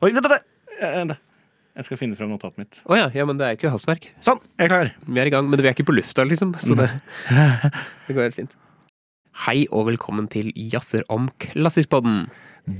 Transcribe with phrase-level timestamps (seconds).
[0.00, 0.44] Oi, vent, vent,
[0.80, 1.18] vent.
[1.76, 2.78] Jeg skal finne frem notatet mitt.
[2.88, 4.06] Å ja, ja, men det er ikke hastverk.
[4.24, 4.90] Sånn, jeg er klar.
[5.04, 6.54] Vi er i gang, men vi er ikke på lufta, liksom.
[6.56, 6.86] Så det,
[8.06, 8.56] det går helt fint.
[9.44, 12.24] Hei og velkommen til Jazzer om klassiskpodden.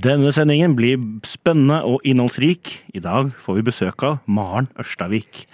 [0.01, 0.97] Denne sendingen blir
[1.29, 2.73] spennende og innholdsrik.
[2.97, 5.45] I dag får vi besøk av Maren Ørstavik.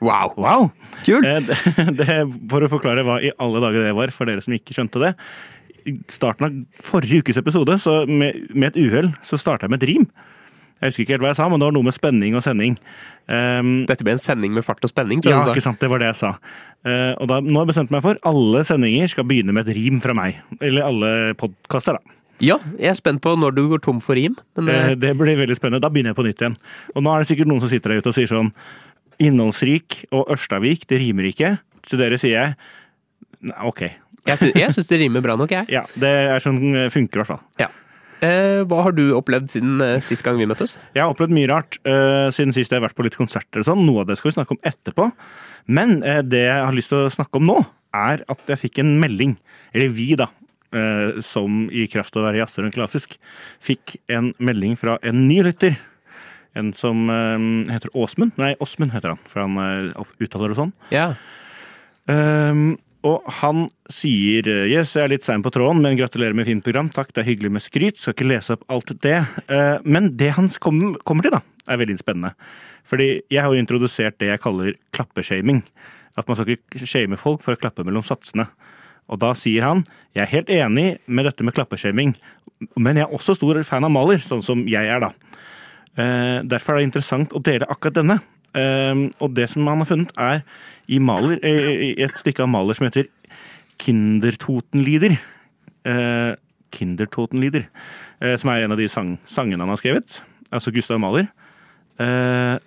[0.00, 0.32] Wow!
[0.40, 0.68] Wow!
[1.04, 1.28] Kult!
[1.28, 1.44] Eh,
[1.92, 4.80] Det, det, for å forklare hva i alle dager det var, for dere som ikke
[4.80, 5.12] skjønte det.
[5.92, 9.84] I starten av forrige ukes episode, så med, med et uhell, så starta jeg med
[9.84, 10.12] et rim.
[10.82, 12.74] Jeg husker ikke helt hva jeg sa, men det var noe med spenning og sending.
[13.30, 16.08] Um, Dette ble en sending med fart og spenning, ja, ikke sant, det var det
[16.10, 16.32] jeg sa.
[16.82, 19.78] Uh, og da, nå har jeg bestemt meg for alle sendinger skal begynne med et
[19.78, 20.42] rim fra meg.
[20.58, 22.18] Eller alle podkaster, da.
[22.42, 24.34] Ja, jeg er spent på når du går tom for rim.
[24.58, 24.94] Men uh...
[24.98, 25.84] det blir veldig spennende.
[25.84, 26.58] Da begynner jeg på nytt igjen.
[26.96, 28.50] Og nå er det sikkert noen som sitter der ute og sier sånn
[29.22, 31.54] Innholdsrik og Ørstavik, det rimer ikke.
[31.86, 32.56] Til dere sier jeg
[33.46, 33.84] nei, OK.
[34.26, 35.70] jeg, sy syns det rimer bra nok, jeg.
[35.76, 36.58] Ja, det er sånn
[36.90, 37.44] funker i hvert fall.
[37.62, 37.70] Ja.
[38.22, 40.76] Eh, hva har du opplevd siden eh, sist gang vi møttes?
[40.94, 43.66] Jeg har opplevd mye rart eh, siden sist jeg har vært på litt konserter og
[43.66, 43.82] sånn.
[43.82, 45.08] Noe av det skal vi snakke om etterpå.
[45.74, 47.56] Men det jeg har lyst til å snakke om nå,
[47.94, 49.34] er at jeg fikk en melding.
[49.74, 50.28] Eller vi, da.
[50.74, 53.18] eh, som i kraft av å være jazzer og klassisk,
[53.62, 55.76] fikk en melding fra en ny lytter.
[56.58, 57.06] En som
[57.72, 58.34] heter Åsmund.
[58.36, 60.74] Nei, Åsmund heter han, for han uttaler det sånn.
[60.92, 61.14] Ja.
[62.10, 62.74] Um,
[63.06, 66.90] og han sier Yes, jeg er litt sein på tråden, men gratulerer med fint program.
[66.92, 67.98] Takk, det er hyggelig med skryt.
[67.98, 69.18] Skal ikke lese opp alt det.
[69.50, 72.34] Uh, men det han kommer til, da, er veldig spennende.
[72.88, 75.62] Fordi jeg har jo introdusert det jeg kaller klappeshaming.
[76.18, 78.46] At man skal ikke shame folk for å klappe mellom satsene.
[79.10, 79.82] Og da sier han
[80.14, 82.12] jeg er helt enig med dette med klappeshaming,
[82.76, 85.38] men jeg er også stor fan av Maler, sånn som jeg er, da.
[85.96, 88.18] Eh, derfor er det interessant å dele akkurat denne.
[88.58, 90.42] Eh, og det som han har funnet, er
[90.88, 93.08] i Maler, eh, i et stykke av Maler som heter
[93.82, 95.18] Kindertotenlieder.
[95.84, 96.34] Eh,
[96.72, 97.68] Kindertotenlieder.
[98.20, 100.20] Eh, som er en av de sang, sangene han har skrevet.
[100.52, 101.28] Altså Gustav Maler.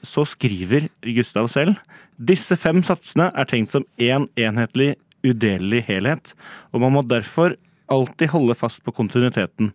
[0.05, 1.75] Så skriver Gustav selv
[2.15, 6.33] disse fem satsene er tenkt som én en enhetlig, udelelig helhet,
[6.71, 7.57] og man må derfor
[7.91, 9.73] alltid holde fast på kontinuiteten.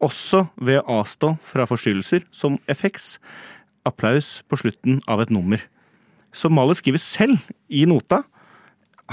[0.00, 3.18] Også ved å avstå fra forstyrrelser som effeks,
[3.88, 5.62] applaus på slutten av et nummer.
[6.34, 8.24] Så Mahler skriver selv i nota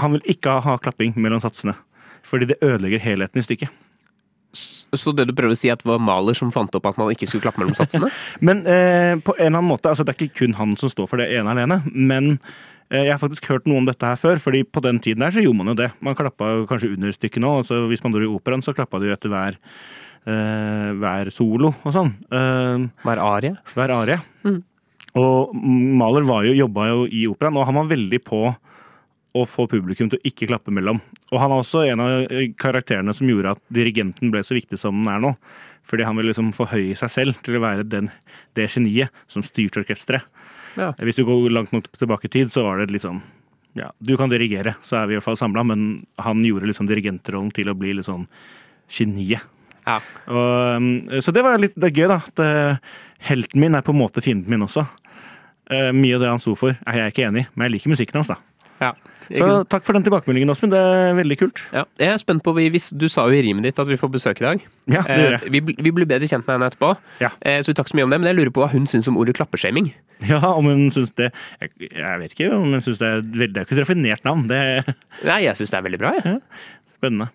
[0.00, 1.74] han vil ikke ha klapping mellom satsene.
[2.24, 3.72] Fordi det ødelegger helheten i stykket.
[4.52, 7.10] Så det du prøver å si, at det var Mahler som fant opp at man
[7.12, 8.10] ikke skulle klappe mellom satsene?
[8.46, 11.08] Men eh, på en eller annen måte, altså det er ikke kun han som står
[11.08, 12.34] for det ene alene, men
[12.90, 15.32] eh, jeg har faktisk hørt noe om dette her før, fordi på den tiden her
[15.32, 15.88] så gjorde man jo det.
[16.04, 19.08] Man klappa kanskje under stykket nå, og hvis man dro i operaen, så klappa de
[19.14, 19.56] etter hver,
[20.24, 22.12] hver solo og sånn.
[22.30, 23.56] Eh, Hver arie?
[23.74, 24.18] hver arie.
[24.46, 24.60] Mm.
[25.18, 28.44] Og Mahler var jo, jobba jo i operaen, og han var veldig på
[29.32, 30.98] å få publikum til å ikke klappe mellom.
[31.32, 34.98] Og han er også en av karakterene som gjorde at dirigenten ble så viktig som
[35.00, 35.34] den er nå.
[35.88, 38.10] Fordi han vil liksom forhøye seg selv til å være den,
[38.54, 40.28] det geniet som styrte orkesteret.
[40.76, 40.92] Ja.
[41.00, 43.18] Hvis du går langt nok tilbake i tid, så var det litt sånn
[43.76, 45.82] ja, Du kan dirigere, så er vi i hvert fall samla, men
[46.20, 48.24] han gjorde liksom dirigentrollen til å bli litt sånn
[48.92, 49.44] geniet.
[49.86, 49.98] Ja.
[50.28, 50.90] Og, um,
[51.24, 52.20] så det var litt det gøy, da.
[52.22, 52.76] At uh,
[53.28, 54.86] helten min er på en måte fienden min også.
[55.72, 57.92] Uh, mye av det han sto for, er jeg ikke enig i, men jeg liker
[57.94, 58.38] musikken hans, da.
[58.82, 58.92] ja.
[59.32, 60.74] Så takk for den tilbakemeldingen, Åsmund.
[60.74, 61.60] Det er veldig kult.
[61.72, 64.10] Ja, jeg er spent på, hvis Du sa jo i rimet ditt at vi får
[64.12, 64.64] besøk i dag.
[64.90, 65.52] Ja, det gjør Eh, jeg.
[65.54, 66.90] vi, bl- vi blir bedre kjent med henne etterpå,
[67.22, 67.30] Ja.
[67.40, 68.18] eh, så vi takker så mye om det.
[68.20, 69.88] Men jeg lurer på hva hun syns om ordet klappeshaming.
[70.26, 71.30] Ja, om hun syns det
[71.62, 74.26] jeg, jeg vet ikke om hun syns det er veldig Det er ikke et raffinert
[74.28, 74.44] navn.
[74.50, 74.60] Det
[75.24, 76.42] Nei, jeg syns det er veldig bra, jeg.
[76.98, 77.30] spennende.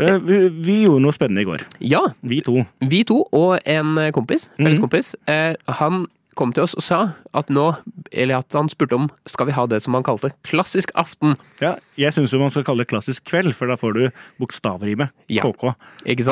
[0.00, 1.62] Uh, vi, vi gjorde noe spennende i går.
[1.80, 2.64] Ja, Vi to.
[2.82, 4.64] vi to og en eh, kompis, Mhm.
[4.66, 6.98] felles kompis, eh, han kom til oss og sa
[7.32, 7.76] at nå
[8.10, 11.36] Eller at han spurte om skal vi ha det som han kalte klassisk aften.
[11.60, 14.10] Ja, jeg syns man skal kalle det klassisk kveld, for da får du
[14.40, 15.10] bokstavrime.
[15.28, 15.42] Ja.
[15.42, 15.74] KK.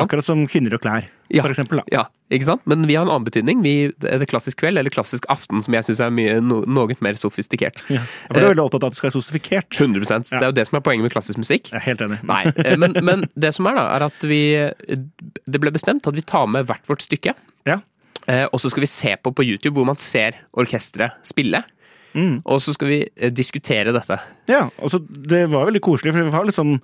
[0.03, 1.43] Akkurat som kvinner og klær, Ja.
[1.45, 1.81] for eksempel.
[1.81, 1.83] Da.
[1.91, 2.63] Ja, ikke sant?
[2.69, 3.63] Men vi har en annen betydning.
[3.65, 6.97] Vi, det er klassisk kveld eller klassisk aften, som jeg syns er mye, no, noe
[7.03, 7.81] mer sofistikert.
[7.93, 8.03] Ja.
[8.27, 9.79] For du er veldig opptatt av at det skal være sofistikert?
[9.79, 10.19] 100 ja.
[10.29, 11.71] Det er jo det som er poenget med klassisk musikk.
[11.73, 12.19] Jeg er helt enig.
[12.29, 14.41] Nei, eh, men, men det som er da, er at vi
[15.49, 17.35] Det ble bestemt at vi tar med hvert vårt stykke.
[17.69, 17.79] Ja.
[18.27, 21.63] Eh, og så skal vi se på på YouTube hvor man ser orkesteret spille.
[22.13, 22.43] Mm.
[22.45, 24.19] Og så skal vi eh, diskutere dette.
[24.51, 26.77] Ja, og så Det var veldig koselig, for vi har litt sånn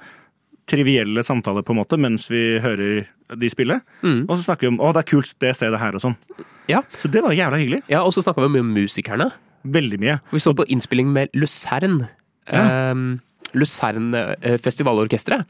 [0.69, 3.07] trivielle samtaler på en måte mens vi hører
[3.39, 3.79] de spille.
[4.05, 4.23] Mm.
[4.29, 6.15] Og så snakker vi om å, det er kult det stedet her og sånn.
[6.69, 7.81] Ja, Så det var jævla hyggelig.
[7.89, 9.31] ja Og så snakka vi mye om musikerne.
[9.65, 10.19] Veldig mye.
[10.31, 12.03] Vi så på innspilling med Luzern.
[12.49, 12.93] Ja.
[12.93, 13.19] Um,
[13.57, 15.47] Lucerne eh, Festivalorkesteret.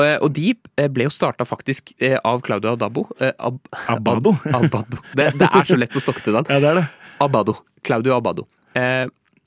[0.00, 3.04] Eh, Og de eh, ble jo starta faktisk eh, av Claudio Adabo.
[3.20, 3.58] Eh, Ab
[3.92, 4.32] Abado.
[4.48, 5.02] Abado.
[5.12, 6.48] Det, det er så lett å stokke til den.
[6.52, 6.86] Ja, det er det.
[7.20, 7.58] Abado.
[7.84, 8.46] Claudio Abado.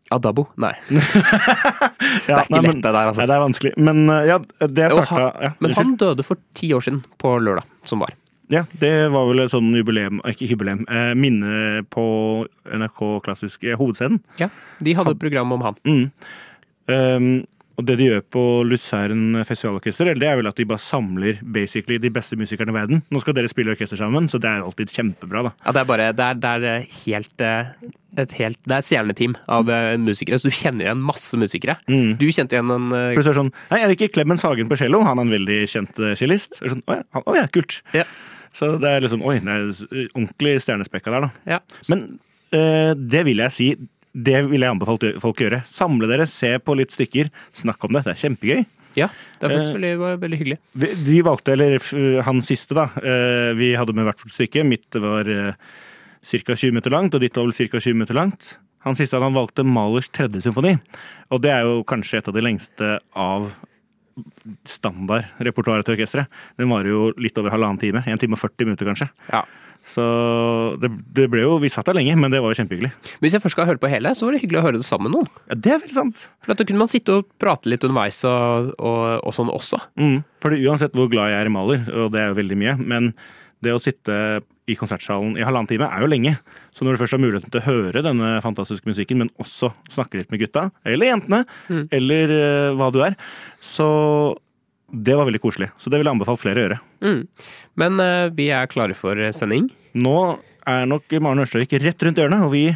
[0.06, 0.48] Eh, Adabo?
[0.56, 0.74] Nei.
[2.26, 3.22] Ja, det er ikke lett, det der, altså.
[3.22, 3.72] Nei, det er vanskelig.
[3.82, 5.80] Men uh, ja, det starta han, ja, men unnskyld.
[5.80, 8.14] han døde for ti år siden på lørdag, som var.
[8.54, 12.06] Ja, det var vel et sånn jubileum, ikke jubileum, eh, minne på
[12.70, 14.20] NRK Klassisk eh, Hovedscenen.
[14.42, 14.52] Ja,
[14.86, 15.80] De hadde et program om han.
[15.88, 16.04] Mm.
[16.86, 17.30] Um,
[17.76, 21.98] og det de gjør på Luzern festivalorkester, det er vel at de bare samler basically
[22.02, 23.02] de beste musikerne i verden.
[23.12, 25.54] Nå skal dere spille orkester sammen, så det er alltid kjempebra, da.
[25.66, 27.74] Ja, det er bare Det er, det er helt eh,
[28.22, 31.78] et helt Det er et stjerneteam av eh, musikere, så du kjenner igjen masse musikere.
[31.92, 32.16] Mm.
[32.22, 35.04] Du kjente igjen en uh, Plutselig sånn Nei, er det ikke Clemens Hagen på cello?
[35.08, 36.62] Han er en veldig kjent cellist.
[36.62, 37.82] Sånn, å, ja, å ja, kult.
[37.96, 38.08] Ja.
[38.56, 41.58] Så det er liksom Oi, det er ordentlig stjernespekka der, da.
[41.58, 41.60] Ja.
[41.92, 42.08] Men
[42.56, 43.66] det vil jeg si
[44.16, 45.62] det vil jeg anbefale folk å gjøre.
[45.68, 48.06] Samle dere, se på litt stykker, snakk om det.
[48.06, 48.66] Det er kjempegøy.
[48.96, 49.10] ja,
[49.42, 50.60] det er faktisk Eh, veldig, var veldig hyggelig.
[50.74, 52.88] Vi, vi valgte, eller han siste, da.
[53.04, 54.64] eh, vi hadde med hvert vårt stykke.
[54.64, 55.52] Mitt var uh,
[56.24, 56.56] ca.
[56.56, 57.82] 20 minutter langt, og ditt var vel ca.
[57.84, 58.56] 20 minutter langt.
[58.86, 60.78] Han siste han valgte Malers tredje symfoni.
[61.34, 63.50] Og det er jo kanskje et av de lengste av
[64.70, 66.32] standardrepertoaret til orkesteret.
[66.60, 68.04] Den varer jo litt over halvannen time.
[68.08, 69.10] En time og 40 minutter, kanskje.
[69.32, 69.42] Ja.
[69.86, 70.02] Så
[70.82, 72.90] det, det ble jo Vi satt der lenge, men det var jo kjempehyggelig.
[72.90, 74.88] Men hvis jeg først skal høre på hele, så var det hyggelig å høre det
[74.88, 75.30] sammen med noen.
[75.52, 76.26] Ja, det er veldig sant.
[76.42, 79.80] For Da kunne man sitte og prate litt underveis og, og, og sånn også.
[80.02, 80.20] Mm.
[80.42, 83.12] For uansett hvor glad jeg er i Maler, og det er jo veldig mye, men
[83.66, 84.16] det å sitte
[84.70, 86.32] i konsertsalen i halvannen time er jo lenge.
[86.74, 90.18] Så når du først har muligheten til å høre denne fantastiske musikken, men også snakke
[90.20, 91.84] litt med gutta, eller jentene, Mm.
[91.94, 93.16] eller uh, hva du er,
[93.62, 93.88] så
[94.92, 95.70] det var veldig koselig.
[95.82, 96.82] Så det vil jeg anbefale flere å gjøre.
[97.06, 97.22] Mm.
[97.82, 99.70] Men uh, vi er klare for sending.
[99.98, 100.18] Nå
[100.66, 102.68] er nok Maren Ørstavik rett rundt hjørnet, og vi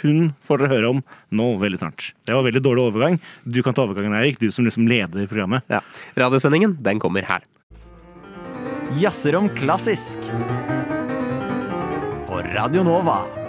[0.00, 1.02] hun får dere høre om
[1.34, 2.10] nå veldig snart.
[2.24, 3.18] Det var veldig dårlig overgang.
[3.44, 4.40] Du kan ta overgangen, Eirik.
[4.40, 5.66] Du som liksom leder programmet.
[5.68, 5.82] Ja.
[6.16, 7.44] Radiosendingen, den kommer her.
[9.00, 10.20] Jazzer om klassisk.
[12.28, 13.43] På Radio Nova.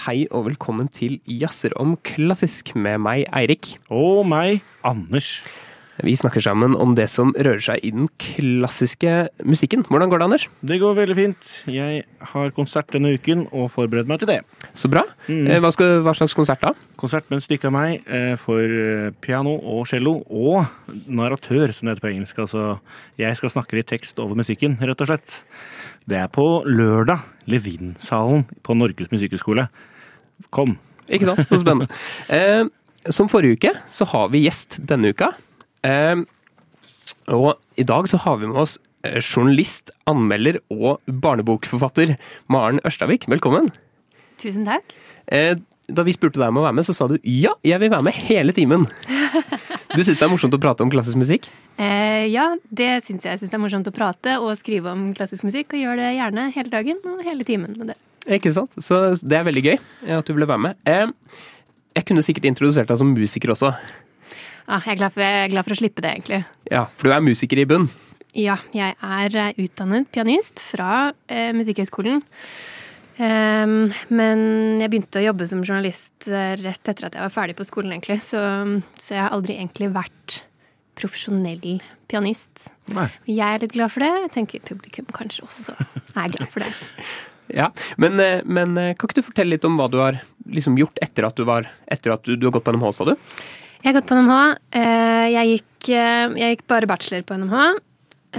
[0.00, 3.74] Hei og velkommen til Jazzer om klassisk med meg, Eirik.
[3.92, 5.42] Og meg, Anders.
[6.00, 9.82] Vi snakker sammen om det som rører seg i den klassiske musikken.
[9.84, 10.46] Hvordan går det, Anders?
[10.64, 11.50] Det går veldig fint.
[11.68, 14.38] Jeg har konsert denne uken og forbereder meg til det.
[14.72, 15.02] Så bra.
[15.28, 15.44] Mm.
[15.44, 16.72] Eh, Hva, skal, hva slags konsert da?
[17.00, 20.64] Konsert med et stykke av meg eh, for eh, piano og cello og
[21.04, 22.40] narratør, som det heter på engelsk.
[22.46, 22.78] Altså,
[23.20, 25.42] jeg skal snakke litt tekst over musikken, rett og slett.
[26.08, 27.28] Det er på lørdag.
[27.50, 29.68] Levinsalen på Norges musikkhøgskole.
[30.54, 30.76] Kom.
[31.10, 31.46] Ikke sant?
[31.48, 31.90] Så spennende.
[32.36, 32.64] Eh,
[33.10, 35.32] som forrige uke, så har vi gjest denne uka.
[35.86, 36.20] Eh,
[37.32, 38.76] og i dag så har vi med oss
[39.06, 42.16] eh, journalist, anmelder og barnebokforfatter
[42.52, 43.24] Maren Ørstavik.
[43.30, 43.70] Velkommen.
[44.40, 44.94] Tusen takk.
[45.32, 45.56] Eh,
[45.90, 48.06] da vi spurte deg om å være med, så sa du ja, jeg vil være
[48.06, 48.86] med hele timen.
[49.90, 51.48] Du syns det er morsomt å prate om klassisk musikk?
[51.82, 53.34] Eh, ja, det syns jeg.
[53.34, 56.12] Jeg syns det er morsomt å prate og skrive om klassisk musikk, og gjør det
[56.14, 57.96] gjerne hele dagen og hele timen med det.
[58.30, 58.76] Ikke sant?
[58.78, 60.78] Så det er veldig gøy eh, at du ville være med.
[60.88, 61.08] Eh,
[61.98, 63.72] jeg kunne sikkert introdusert deg som musiker også.
[64.70, 66.44] Ah, jeg, er glad for, jeg er glad for å slippe det, egentlig.
[66.70, 67.88] Ja, For du er musiker i bunn.
[68.38, 72.22] Ja, jeg er eh, utdannet pianist fra eh, Musikkhøgskolen.
[73.20, 74.38] Um, men
[74.80, 78.16] jeg begynte å jobbe som journalist rett etter at jeg var ferdig på skolen, egentlig.
[78.24, 78.40] Så,
[78.96, 80.38] så jeg har aldri egentlig vært
[80.96, 82.70] profesjonell pianist.
[82.94, 83.08] Nei.
[83.28, 84.12] Jeg er litt glad for det.
[84.24, 86.72] Jeg tenker publikum kanskje også er glad for det.
[87.54, 87.70] Ja,
[88.00, 90.20] men, eh, men eh, kan ikke du fortelle litt om hva du har
[90.50, 93.06] liksom gjort etter at du, var, etter at du, du har gått på NMH, sa
[93.08, 93.14] du?
[93.80, 94.38] Jeg har gått på NMH.
[94.76, 97.66] Eh, Jeg gikk, jeg gikk bare bachelor på NMH.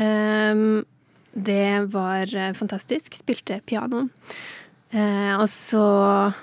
[0.02, 0.84] Ehm,
[1.34, 3.16] Det var fantastisk.
[3.16, 4.10] Spilte piano.
[5.39, 5.80] Og så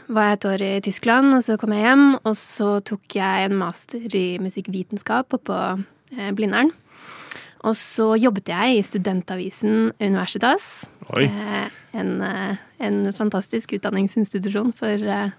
[0.09, 2.07] var jeg et år i Tyskland, og så kom jeg hjem.
[2.25, 5.59] Og så tok jeg en master i musikkvitenskap oppå
[6.33, 6.73] Blindern.
[7.69, 10.87] Og så jobbet jeg i studentavisen Universitas.
[11.17, 11.25] Oi.
[11.25, 15.31] Eh, En, eh, en fantastisk utdanningsinstitusjon for, eh,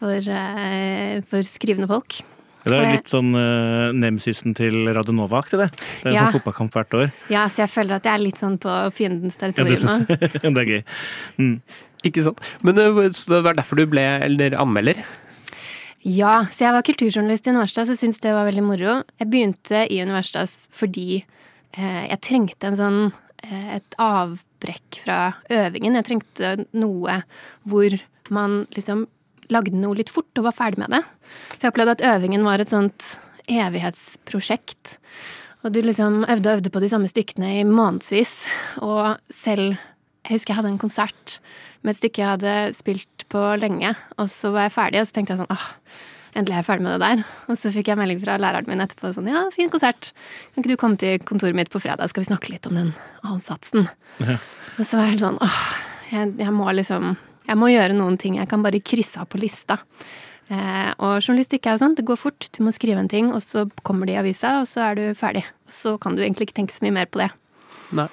[0.00, 2.22] for, eh, for skrivende folk.
[2.64, 5.68] Det er litt sånn uh, nemsisen til Radio Nova-aktig, det.
[5.76, 6.22] Det er en Ja.
[6.26, 7.12] sånn fotballkamp hvert år.
[7.30, 10.06] Ja, så jeg føler at jeg er litt sånn på fiendens territorium nå.
[10.42, 10.82] Ja, det er gøy.
[11.38, 11.60] Mm.
[12.02, 12.40] Ikke sant?
[12.64, 12.74] Men
[13.14, 14.98] så det var derfor du ble eller anmelder?
[16.02, 19.04] Ja, så jeg var kulturjournalist i Universitas og syntes det var veldig moro.
[19.20, 21.22] Jeg begynte i Universitas fordi
[21.78, 23.12] eh, jeg trengte en sånn
[23.46, 25.18] et et avbrekk fra
[25.50, 25.94] øvingen.
[25.94, 27.22] Jeg trengte noe
[27.64, 27.94] hvor
[28.30, 29.06] man liksom
[29.48, 31.02] lagde noe litt fort og var ferdig med det.
[31.54, 34.96] For jeg opplevde at øvingen var et sånt evighetsprosjekt.
[35.62, 38.46] Og du liksom øvde og øvde på de samme stykkene i månedsvis.
[38.82, 39.76] Og selv
[40.26, 41.38] Jeg husker jeg hadde en konsert
[41.82, 45.14] med et stykke jeg hadde spilt på lenge, og så var jeg ferdig, og så
[45.14, 45.66] tenkte jeg sånn åh,
[46.36, 47.22] endelig er jeg ferdig med det der.
[47.50, 50.12] Og så fikk jeg melding fra læreren min etterpå sånn ja, fin konsert.
[50.52, 52.92] Kan ikke du komme til kontoret mitt på fredag, skal vi snakke litt om den
[53.26, 53.88] ansatsen?
[54.20, 54.38] Ja.
[54.76, 55.58] Og så var jeg helt sånn åh,
[56.12, 57.16] jeg, jeg må liksom
[57.46, 58.40] Jeg må gjøre noen ting.
[58.40, 59.76] Jeg kan bare krysse av på lista.
[60.50, 62.48] Eh, og journalistikk er jo sånn, det går fort.
[62.56, 65.04] Du må skrive en ting, og så kommer det i avisa, og så er du
[65.14, 65.44] ferdig.
[65.70, 67.30] Og så kan du egentlig ikke tenke så mye mer på det.
[67.94, 68.08] Nei.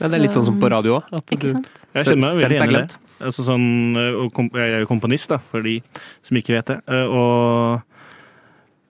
[0.00, 1.14] Men det er litt sånn som på radio òg.
[1.30, 1.70] Ikke sant?
[1.94, 5.62] Jeg kjenner meg Selv Altså sånn, eh, og kom, jeg er jo komponist, da, for
[5.64, 5.78] de
[6.26, 6.80] som ikke vet det.
[6.88, 7.82] Eh, Og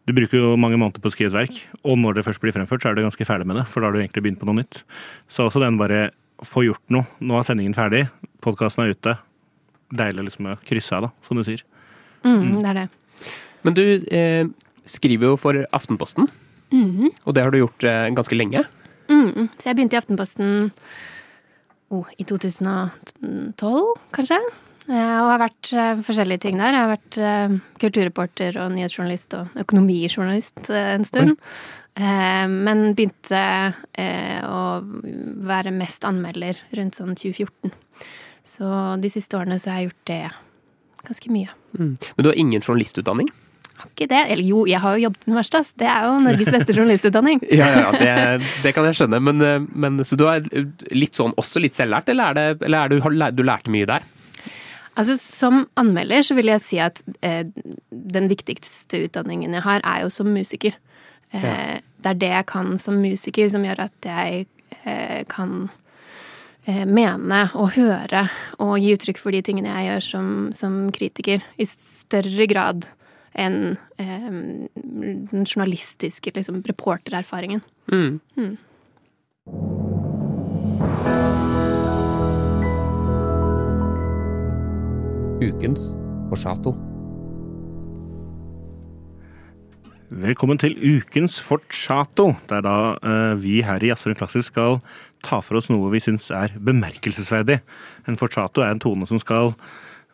[0.07, 2.55] du bruker jo mange måneder på å skrive et verk, og når det først blir
[2.55, 4.47] fremført, så er du ganske ferdig med det, for da har du egentlig begynt på
[4.47, 4.85] noe nytt.
[5.29, 6.11] Så også den bare
[6.47, 7.07] få gjort noe.
[7.21, 8.05] Nå er sendingen ferdig,
[8.45, 9.17] podkasten er ute.
[9.95, 11.63] Deilig liksom å krysse av, da, som du sier.
[12.27, 12.87] Mm, det er det.
[13.67, 14.47] Men du eh,
[14.87, 16.29] skriver jo for Aftenposten,
[16.73, 17.11] Mhm.
[17.25, 18.65] og det har du gjort eh, ganske lenge.
[19.09, 19.49] Mm.
[19.59, 20.73] Så jeg begynte i Aftenposten
[21.95, 23.83] oh, i 2012,
[24.17, 24.39] kanskje.
[24.87, 26.75] Eh, og har vært eh, forskjellige ting der.
[26.75, 31.37] Jeg har vært eh, kulturreporter og nyhetsjournalist og økonomijournalist en stund.
[31.97, 33.39] Men begynte
[34.45, 34.57] å
[35.49, 37.73] være mest anmelder rundt sånn 2014.
[38.45, 38.69] Så
[39.01, 40.19] de siste årene så har jeg gjort det
[41.09, 41.55] ganske mye.
[41.79, 43.33] Men du har ingen journalistutdanning?
[43.77, 44.23] Har ikke det?
[44.33, 45.71] Eller jo, jeg har jo jobbet på universitet.
[45.83, 47.43] Det er jo Norges beste journalistutdanning.
[47.61, 49.21] Ja, ja, det, det kan jeg skjønne.
[49.21, 50.45] Men, eh, men så du er
[50.97, 53.89] litt sånn, også litt selvlært, eller, er det, eller er du, har du lærte mye
[53.91, 54.07] der?
[54.97, 57.43] Altså, Som anmelder så vil jeg si at eh,
[58.17, 60.79] den viktigste utdanningen jeg har, er jo som musiker.
[61.35, 61.57] Eh, Ja.
[62.07, 64.45] Det er det jeg kan som musiker som gjør at jeg
[64.87, 65.69] eh, kan
[66.69, 68.21] eh, mene og høre
[68.63, 72.87] og gi uttrykk for de tingene jeg gjør som, som kritiker, i større grad
[73.37, 77.63] enn eh, den journalistiske liksom, reportererfaringen.
[77.93, 78.57] Mm.
[85.47, 85.93] Ukens
[86.29, 86.75] Forsato.
[90.07, 92.33] Velkommen til ukens Forsato.
[92.49, 94.79] Det er da eh, vi her i Jazzoren Klassisk skal
[95.27, 97.59] ta for oss noe vi syns er bemerkelsesverdig.
[98.07, 99.53] En Forsato er en tone som skal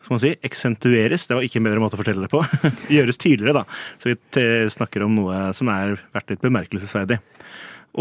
[0.03, 1.27] skal man si, eksentueres.
[1.29, 2.43] Det var ikke en bedre måte å fortelle det på.
[2.95, 3.83] Gjøres tydeligere, da.
[4.01, 7.21] Så vi snakker om noe som er vært litt bemerkelsesverdig.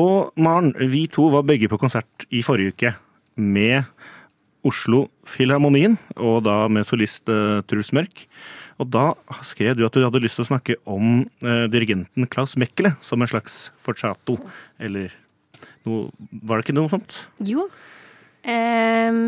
[0.02, 2.94] Og Maren, vi to var begge på konsert i forrige uke
[3.37, 3.85] med
[4.66, 8.26] Oslo Filharmonien, og da med solist uh, Truls Mørk.
[8.80, 9.12] Og da
[9.47, 13.23] skrev du at du hadde lyst til å snakke om eh, dirigenten Klaus Mekkele som
[13.23, 14.38] en slags forchato,
[14.82, 15.12] eller
[15.87, 17.18] noe Var det ikke noe sånt?
[17.47, 17.68] Jo.
[18.42, 19.21] Eh,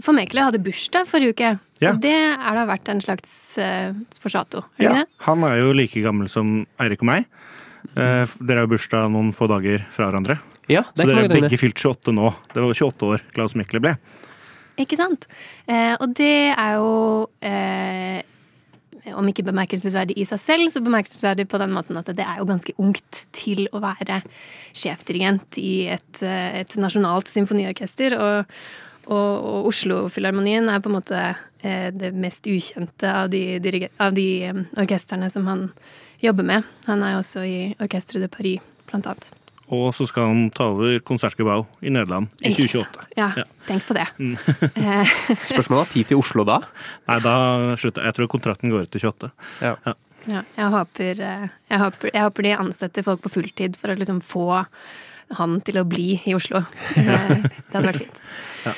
[0.00, 1.50] for Mekkele hadde bursdag forrige uke.
[1.82, 1.94] Ja.
[1.94, 4.64] Og det er da vært en slags uh, Sporsato?
[4.76, 5.20] Er det ikke det?
[5.26, 7.28] Han er jo like gammel som Eirik og meg.
[7.96, 10.38] Uh, dere har jo bursdag noen få dager fra hverandre.
[10.70, 12.34] Ja, det Så er dere har er begge fylt 28 nå.
[12.52, 13.96] Det var 28 år Klaus Mekkele ble.
[14.80, 15.26] Ikke sant?
[15.66, 16.92] Uh, og det er jo
[17.26, 18.20] uh,
[19.10, 22.46] om ikke bemerkelsesverdig i seg selv, så bemerkelsesverdig på den måten at det er jo
[22.48, 24.20] ganske ungt til å være
[24.78, 28.14] sjefdirigent i et, eh, et nasjonalt symfoniorkester.
[28.14, 28.54] Og,
[29.06, 31.20] og, og Oslo-filharmonien er på en måte
[31.62, 35.68] eh, det mest ukjente av de, dirige- av de um, orkestrene som han
[36.22, 36.68] jobber med.
[36.86, 39.30] Han er også i Orchestre de Paris, blant annet.
[39.72, 43.06] Og så skal han ta over Konsertgebouw i Nederland i 2028.
[43.16, 43.44] Ja, Ja.
[43.66, 44.04] tenk på det.
[44.20, 44.34] Mm.
[45.48, 46.58] Spørsmålet er tid til Oslo da?
[47.08, 47.34] Nei, da
[47.80, 48.10] slutter jeg.
[48.12, 49.30] Jeg tror kontrakten går ut til 28.
[49.64, 49.74] Ja.
[50.28, 53.96] Ja, jeg håper, eh, jeg, håper, jeg håper de ansetter folk på fulltid for å
[53.98, 54.44] liksom få
[55.40, 56.60] han til å bli i Oslo.
[56.94, 58.20] Det, det hadde vært fint.
[58.68, 58.74] Ja.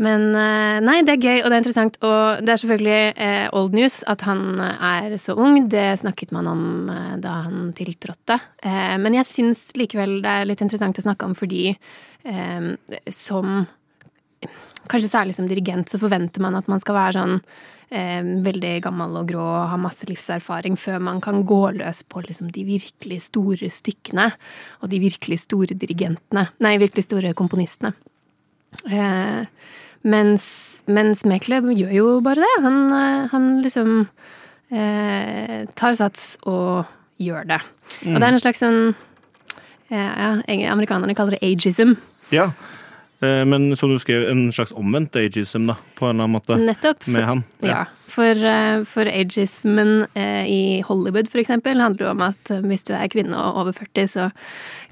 [0.00, 1.98] Men eh, nei, det er gøy, og det er interessant.
[2.06, 5.66] Og det er selvfølgelig eh, old news at han er så ung.
[5.72, 8.38] Det snakket man om eh, da han tiltrådte.
[8.64, 12.72] Eh, men jeg syns likevel det er litt interessant å snakke om fordi eh,
[13.12, 13.66] som
[14.90, 17.34] Kanskje særlig som dirigent så forventer man at man skal være sånn
[17.94, 22.22] eh, veldig gammel og grå og ha masse livserfaring før man kan gå løs på
[22.24, 24.30] liksom, de virkelig store stykkene
[24.80, 26.48] og de virkelig store dirigentene.
[26.64, 27.92] Nei, virkelig store komponistene.
[28.90, 29.44] Eh,
[30.04, 30.44] mens,
[30.88, 32.54] mens Mekle gjør jo bare det.
[32.64, 33.94] Han, eh, han liksom
[34.72, 36.84] eh, tar sats og
[37.20, 37.60] gjør det.
[38.06, 38.82] Og det er en slags sånn
[39.90, 40.36] ja,
[40.70, 41.96] Amerikanerne kaller det ageism.
[42.30, 42.52] Ja.
[43.20, 46.56] Eh, Men som du skrev, en slags omvendt ageism, da, på en eller annen måte,
[46.56, 47.06] Nettopp.
[47.10, 47.42] med han.
[47.66, 52.94] Ja, for, eh, for ageismen i Hollywood for eksempel handler jo om at hvis du
[52.94, 54.30] er kvinne og over 40, så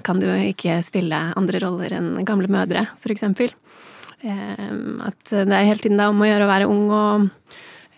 [0.03, 3.49] kan du ikke spille andre roller enn gamle mødre, for eksempel.
[4.21, 4.69] Eh,
[5.05, 7.29] At det er hele tiden da om å gjøre å være ung og,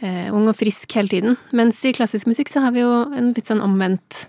[0.02, 1.38] eh, ung og frisk hele tiden.
[1.52, 4.28] Mens i klassisk musikk så har vi jo en litt sånn omvendt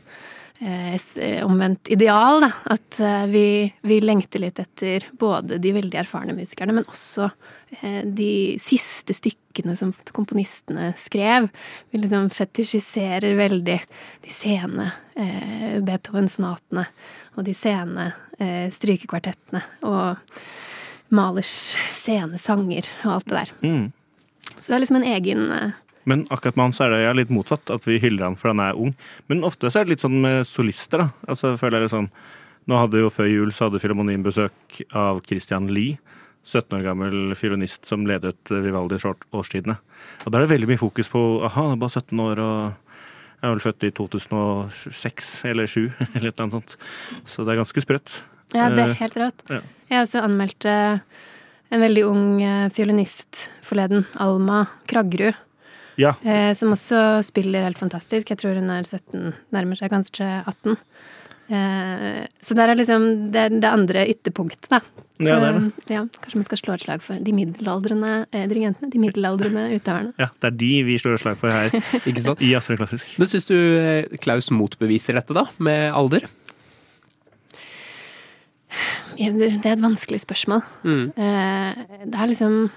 [0.63, 2.53] eh, omvendt ideal, da.
[2.71, 7.33] At vi, vi lengter litt etter både de veldig erfarne musikerne, men også
[8.05, 11.49] de siste stykkene som komponistene skrev.
[11.91, 13.79] Vi liksom fetisjiserer veldig
[14.23, 16.85] de sene Beethoven-sonatene
[17.35, 18.11] og de sene
[18.77, 20.21] strykekvartettene og
[21.13, 21.53] Malers
[22.03, 23.55] sene sanger og alt det der.
[23.63, 23.89] Mm.
[24.59, 25.73] Så det er liksom en egen, eh,
[26.05, 28.61] Men akkurat med han så er det litt motsatt, at vi hyller han for han
[28.61, 28.95] er ung.
[29.29, 31.09] Men ofte så er det litt sånn med solister, da.
[31.29, 32.11] Altså, føler jeg det sånn
[32.71, 35.99] Nå hadde jo før jul så hadde Filharmonien besøk av Christian Lie.
[36.47, 39.75] 17 år gammel fiolinist som ledet Vivaldi-årstidene.
[40.23, 42.93] Og da er det veldig mye fokus på aha, han er bare 17 år og
[43.43, 46.77] jeg er vel født i 2006 eller 2007 eller et eller annet sånt.
[47.27, 48.21] Så det er ganske sprøtt.
[48.55, 49.43] Ja, det er Eh, helt rått.
[49.51, 49.61] ja.
[49.93, 50.75] Jeg også anmeldte
[51.73, 55.35] en veldig ung eh, fiolinist forleden, Alma Kraggerud,
[56.01, 58.31] Ja, eh, som også spiller helt fantastisk.
[58.33, 60.77] Jeg tror hun er 17, nærmer seg kanskje 18.
[61.53, 64.81] Eh, så der er liksom det, er det andre ytterpunktet, da.
[65.23, 65.91] Så, Ja, det er det.
[65.93, 68.89] ja, kanskje man skal slå et slag for de middelaldrende eh, dirigentene.
[68.91, 70.15] De middelaldrende utøverne.
[70.19, 71.71] ja, det er de vi slår et slag for her
[72.09, 72.41] Ikke sant?
[72.43, 73.13] i Jazzer Klassisk.
[73.21, 75.45] Men syns du eh, Klaus motbeviser dette, da?
[75.63, 76.25] Med alder?
[79.19, 80.63] Ja, Det det er et vanskelig spørsmål.
[80.85, 81.13] Mm.
[81.17, 82.71] Eh, Det er liksom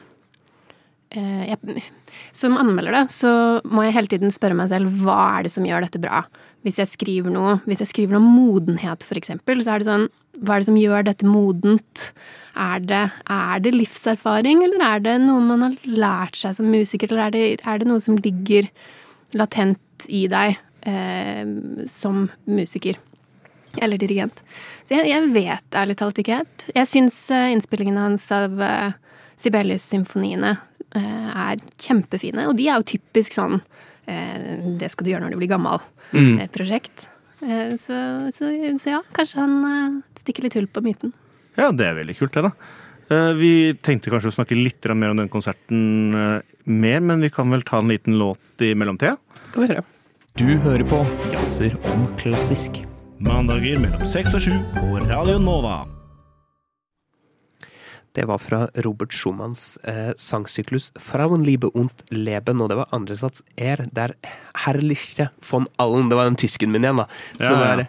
[1.12, 1.84] eh, jeg,
[2.32, 5.66] Som anmelder, da, så må jeg hele tiden spørre meg selv hva er det som
[5.68, 6.26] gjør dette bra.
[6.66, 10.08] Hvis jeg skriver noe Hvis jeg skriver om modenhet, for eksempel, så er det sånn
[10.42, 12.12] Hva er det som gjør dette modent?
[12.56, 17.12] Er det, er det livserfaring, eller er det noe man har lært seg som musiker,
[17.12, 18.70] eller er det, er det noe som ligger
[19.36, 20.56] latent i deg
[20.88, 21.44] eh,
[21.92, 22.96] som musiker?
[23.82, 24.42] Eller dirigent.
[24.86, 26.66] Så jeg, jeg vet ærlig talt ikke helt.
[26.76, 28.94] Jeg syns eh, innspillingene hans av eh,
[29.42, 30.54] Sibelius-symfoniene
[30.96, 32.48] eh, er kjempefine.
[32.50, 33.60] Og de er jo typisk sånn
[34.08, 35.84] eh, Det skal du gjøre når du blir gammel.
[36.14, 36.40] Mm.
[36.40, 37.10] eh, Prosjekt.
[37.46, 37.94] Så,
[38.34, 38.48] så,
[38.82, 41.12] så ja, kanskje han stikker litt hull på myten.
[41.60, 42.72] Ja, det er veldig kult, det, da.
[43.14, 43.52] Eh, Vi
[43.86, 46.16] tenkte kanskje å snakke litt mer om den konserten
[46.66, 49.18] mer, men vi kan vel ta en liten låt i mellomtida.
[50.36, 51.04] Du hører på
[51.36, 52.82] Jazzer om klassisk.
[53.24, 55.86] Mandager mellom seks og sju på Radio Nova.
[58.16, 63.44] Det var fra Robert Schumanns eh, sangsyklus 'Frauenliebe und Leben', og det var andre sats
[63.58, 64.16] er der
[64.56, 66.10] 'Herrliche von allen'.
[66.10, 67.08] Det var den tysken min igjen, da.
[67.40, 67.72] Ja, ja.
[67.72, 67.88] er,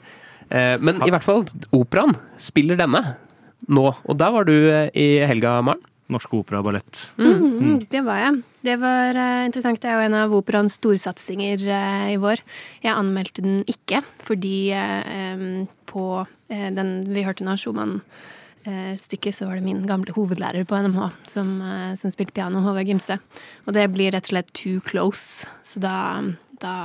[0.50, 3.16] eh, men i hvert fall, operaen spiller denne
[3.66, 5.82] nå, og der var du eh, i helga, Maren.
[6.12, 7.00] Norsk opera og ballett.
[7.18, 8.42] Mm, det var jeg.
[8.68, 9.80] Det var uh, interessant.
[9.82, 12.42] Det er jo en av operaens storsatsinger uh, i vår.
[12.84, 16.06] Jeg anmeldte den ikke fordi uh, um, på
[16.46, 21.48] den vi hørte nå, Schumann-stykket, så var det min gamle hovedlærer på NMH som,
[21.98, 23.16] som spilte piano, Håvard Gimse.
[23.66, 25.96] Og det blir rett og slett too close, så da,
[26.62, 26.76] da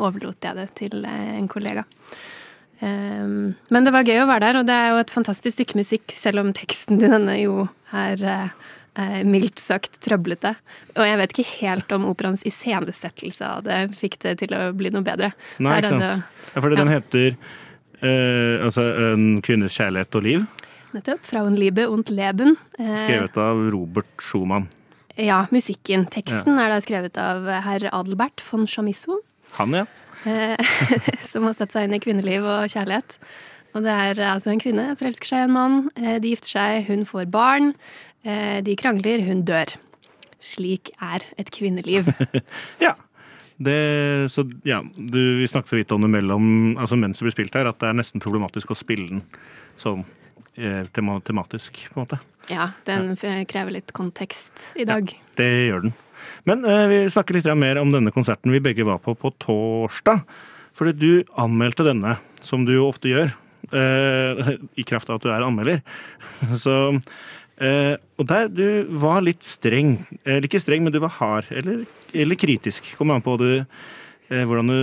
[0.00, 1.84] overlot jeg det til en kollega.
[2.82, 5.78] Um, men det var gøy å være der, og det er jo et fantastisk stykke
[5.78, 8.48] musikk, selv om teksten til denne jo er, eh,
[8.98, 10.56] er mildt sagt trøblete.
[10.96, 14.90] Og jeg vet ikke helt om operaens iscenesettelse av det fikk det til å bli
[14.90, 15.30] noe bedre.
[15.62, 16.02] Nei, ikke sant.
[16.02, 16.98] altså- Ja, fordi den ja.
[16.98, 17.36] heter
[18.02, 20.46] uh, altså En kvinnes kjærlighet og liv,
[20.92, 21.22] Nettopp.
[21.24, 22.56] 'Frauenliebe und Leben'.
[22.78, 24.68] Eh, skrevet av Robert Schumann.
[25.16, 26.04] ja, musikken.
[26.10, 29.20] Teksten er da skrevet av herr Adelbert von Chamisso.
[29.56, 29.86] Han, ja.
[30.28, 30.74] Eh,
[31.30, 33.16] som har satt seg inn i kvinneliv og kjærlighet.
[33.72, 36.90] Og det er altså en kvinne forelsker seg i en mann, eh, de gifter seg,
[36.90, 37.72] hun får barn,
[38.24, 39.72] eh, de krangler, hun dør.
[40.42, 42.12] Slik er et kvinneliv.
[42.82, 42.96] Ja.
[43.62, 46.46] Det, så ja, du, Vi snakket så vidt om det mellom,
[46.80, 49.20] altså mens det blir spilt her, at det er nesten problematisk å spille den
[49.78, 50.02] sånn
[50.56, 52.18] eh, tema, tematisk, på en måte.
[52.50, 53.14] Ja, den
[53.46, 55.12] krever litt kontekst i dag.
[55.38, 55.94] Det gjør den.
[56.48, 60.24] Men eh, vi snakker litt mer om denne konserten vi begge var på på torsdag.
[60.76, 63.32] Fordi du anmeldte denne, som du jo ofte gjør,
[63.72, 65.82] eh, i kraft av at du er anmelder.
[66.64, 66.76] Så,
[67.60, 68.66] eh, og der du
[69.02, 69.98] var litt streng.
[70.24, 71.50] Eller ikke streng, men du var hard.
[71.52, 72.94] Eller, eller kritisk.
[72.98, 74.80] Kommer an på du, eh, hvordan du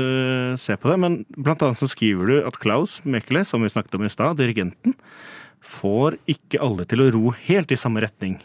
[0.61, 0.99] ser på det.
[1.01, 4.39] Men blant annet så skriver du at Klaus Mekele, som vi snakket om i stad,
[4.39, 4.95] dirigenten,
[5.65, 8.37] får ikke alle til å ro helt i samme retning.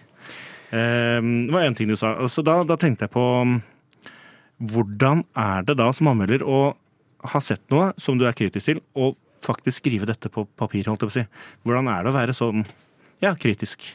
[0.74, 2.16] Eh, Det var én ting du sa.
[2.28, 3.58] Så da, da tenkte jeg på um,
[4.58, 6.74] hvordan er det da som anmelder å
[7.32, 10.88] ha sett noe som du er kritisk til, og faktisk skrive dette på papir?
[10.88, 11.26] holdt jeg på å si.
[11.64, 12.64] Hvordan er det å være sånn
[13.22, 13.86] ja, kritisk?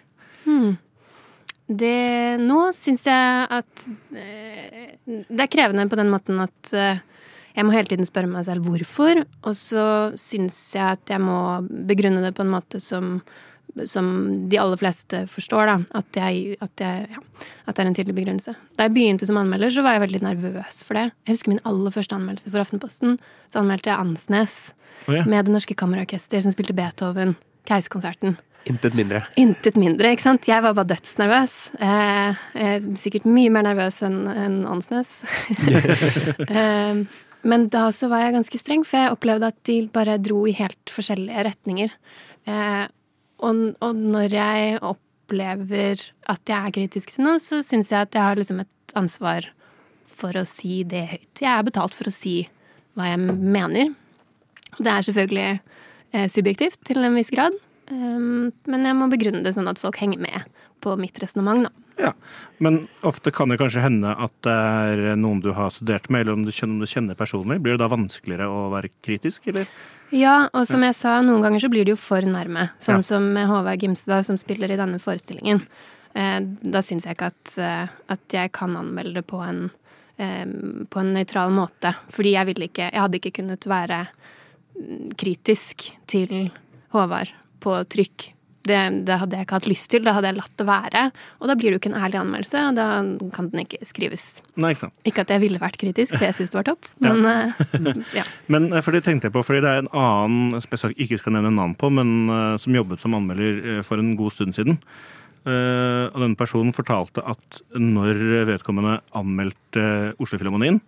[1.69, 3.83] Det, nå syns jeg at
[4.17, 7.01] eh, det er krevende på den måten at eh,
[7.53, 9.83] jeg må hele tiden spørre meg selv hvorfor, og så
[10.17, 13.19] syns jeg at jeg må begrunne det på en måte som,
[13.87, 14.09] som
[14.51, 15.77] de aller fleste forstår, da.
[15.99, 18.55] At, jeg, at, jeg, ja, at det er en tydelig begrunnelse.
[18.77, 21.05] Da jeg begynte som anmelder, så var jeg veldig nervøs for det.
[21.27, 23.17] Jeg husker min aller første anmeldelse for Aftenposten.
[23.51, 24.57] Så anmeldte jeg Ansnes
[25.07, 25.23] oh, ja.
[25.23, 27.37] med Det Norske Kammerorkester som spilte Beethoven,
[27.69, 28.37] Keiserkonserten.
[28.67, 29.23] Intet mindre.
[29.39, 30.47] Intet mindre, ikke sant?
[30.49, 31.55] Jeg var bare dødsnervøs.
[31.79, 35.21] Eh, eh, sikkert mye mer nervøs enn en Ansnes.
[36.59, 37.01] eh,
[37.47, 40.55] men da så var jeg ganske streng, for jeg opplevde at de bare dro i
[40.57, 41.93] helt forskjellige retninger.
[42.49, 42.85] Eh,
[43.45, 48.17] og, og når jeg opplever at jeg er kritisk til noe, så syns jeg at
[48.17, 49.47] jeg har liksom et ansvar
[50.19, 51.41] for å si det høyt.
[51.41, 52.41] Jeg er betalt for å si
[52.97, 53.93] hva jeg mener.
[54.77, 57.55] Det er selvfølgelig eh, subjektivt til en viss grad,
[57.91, 61.85] um, men jeg må begrunne det sånn at folk henger med på mitt resonnement, da.
[61.99, 62.13] Ja,
[62.63, 66.37] Men ofte kan det kanskje hende at det er noen du har studert med, eller
[66.37, 67.59] om du kjenner, om du kjenner personlig.
[67.59, 69.67] Blir det da vanskeligere å være kritisk, eller?
[70.11, 72.69] Ja, og som jeg sa, noen ganger så blir det jo for nærme.
[72.81, 73.05] Sånn Ja.
[73.05, 75.61] som Håvard Gimstad, som spiller i denne forestillingen.
[76.15, 79.69] Eh, da syns jeg ikke at, eh, at jeg kan anmelde det på en,
[80.17, 80.45] eh,
[80.89, 81.95] på en nøytral måte.
[82.09, 84.07] Fordi jeg ville ikke Jeg hadde ikke kunnet være
[84.79, 86.51] mm, kritisk til
[86.91, 87.29] Håvard
[87.61, 88.33] på trykk.
[88.67, 90.03] Det, det hadde jeg ikke hatt lyst til.
[90.05, 91.03] Da hadde jeg latt det være.
[91.39, 92.87] Og da blir det jo ikke en ærlig anmeldelse, og da
[93.35, 94.25] kan den ikke skrives.
[94.59, 94.91] Nei, ikke.
[95.09, 97.37] Ikke at jeg ville vært kritisk, for jeg syns det var topp, men ja.
[98.19, 98.25] ja.
[98.51, 101.21] Men eh, for det tenkte jeg på, fordi det er en annen som jeg ikke
[101.21, 104.57] skal nevne navn på, men eh, som jobbet som anmelder eh, for en god stund
[104.57, 104.79] siden.
[105.47, 108.19] Eh, og denne personen fortalte at når
[108.49, 109.85] vedkommende anmeldte
[110.19, 110.81] Oslofilharmonien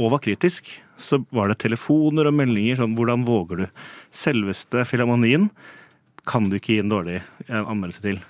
[0.00, 0.66] og var kritisk,
[0.98, 3.70] så var det telefoner og meldinger sånn 'Hvordan våger du?'
[4.10, 5.50] Selveste Filharmonien
[6.28, 8.20] kan du ikke gi en dårlig eh, anmeldelse til.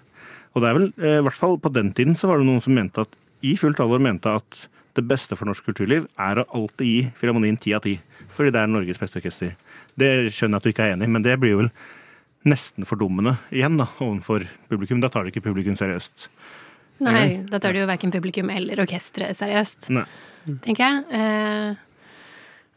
[0.53, 2.63] Og det er vel, eh, i hvert fall på den tiden, så var det noen
[2.65, 6.49] som mente at i fullt alvor mente at det beste for norsk kulturliv er å
[6.53, 7.97] alltid gi Filharmonien ti av ti.
[8.33, 9.55] Fordi det er Norges beste orkester.
[9.99, 11.71] Det skjønner jeg at du ikke er enig i, men det blir vel
[12.49, 15.01] nesten fordummende igjen da, overfor publikum.
[15.03, 16.29] Da tar du ikke publikum seriøst.
[17.03, 20.05] Nei, da tar du jo verken publikum eller orkesteret seriøst, Nei.
[20.63, 21.05] tenker jeg.
[21.19, 21.81] Eh,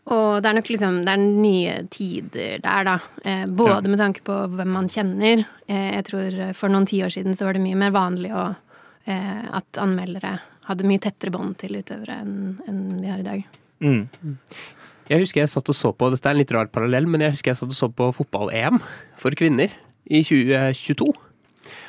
[0.05, 2.99] og det er nok liksom Det er nye tider der, da.
[3.23, 3.89] Eh, både Ja.
[3.89, 5.45] med tanke på hvem man kjenner.
[5.67, 8.55] Eh, jeg tror for noen tiår siden så var det mye mer vanlig å,
[9.07, 13.43] eh, at anmeldere hadde mye tettere bånd til utøvere enn en vi har i dag.
[13.81, 14.07] Mm.
[15.09, 17.31] Jeg husker jeg satt og så på, dette er en litt rar parallell, men jeg
[17.35, 18.79] husker jeg satt og så på fotball-EM
[19.15, 19.69] for kvinner
[20.09, 21.13] i 2022.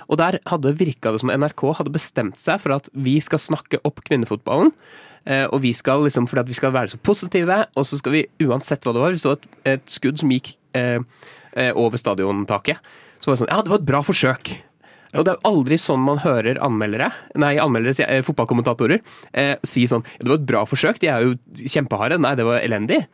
[0.08, 3.80] Og der hadde virka det som NRK hadde bestemt seg for at vi skal snakke
[3.84, 4.72] opp kvinnefotballen.
[5.26, 8.12] eh, Og vi skal liksom, fordi at vi skal være så positive, og så skal
[8.12, 11.00] vi uansett hva det var Hvis det var et, et skudd som gikk eh,
[11.56, 12.78] eh, over stadiontaket,
[13.20, 14.52] så var det sånn Ja, det var et bra forsøk.
[15.16, 17.06] Og det er jo aldri sånn man hører anmeldere,
[17.40, 19.00] nei, anmeldere, eh, fotballkommentatorer,
[19.32, 22.18] eh, si sånn Det var et bra forsøk, de er jo kjempeharde.
[22.20, 23.06] Nei, det var elendig.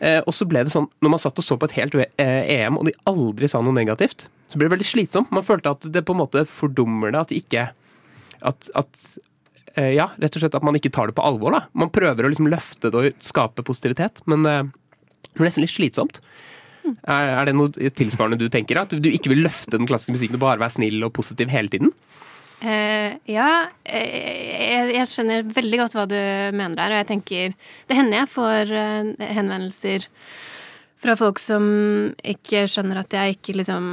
[0.00, 2.64] Eh, og så ble det sånn, når man satt og så på et helt eh,
[2.64, 5.32] EM, og de aldri sa noe negativt, så ble det veldig slitsomt.
[5.34, 7.68] Man følte at det på en måte fordummer det, at ikke
[8.40, 9.02] At, at
[9.76, 11.64] eh, Ja, rett og slett at man ikke tar det på alvor, da.
[11.72, 14.62] Man prøver å liksom løfte det og skape positivitet, men eh,
[15.30, 16.22] det blir nesten litt slitsomt.
[17.04, 18.80] Er, er det noe tilsvarende du tenker?
[18.80, 21.70] At du ikke vil løfte den klassiske musikken og bare være snill og positiv hele
[21.70, 21.92] tiden?
[22.60, 26.16] Uh, ja, jeg, jeg skjønner veldig godt hva du
[26.52, 27.54] mener der, og jeg tenker
[27.88, 30.04] Det hender jeg får uh, henvendelser
[31.00, 31.64] fra folk som
[32.26, 33.84] ikke skjønner at jeg ikke liksom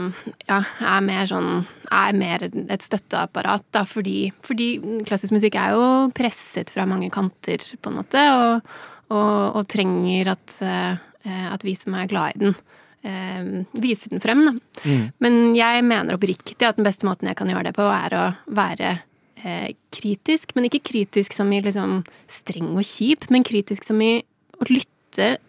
[0.47, 1.51] ja, er mer sånn
[1.87, 4.73] Er mer et støtteapparat, da, fordi, fordi
[5.07, 8.73] klassisk musikk er jo presset fra mange kanter, på en måte, og,
[9.07, 12.57] og, og trenger at, eh, at vi som er glad i den,
[13.07, 13.47] eh,
[13.79, 14.53] viser den frem, da.
[15.23, 18.25] Men jeg mener oppriktig at den beste måten jeg kan gjøre det på, er å
[18.51, 18.91] være
[19.45, 20.51] eh, kritisk.
[20.57, 24.17] Men ikke kritisk som i liksom streng og kjip, men kritisk som i
[24.59, 24.96] å lytte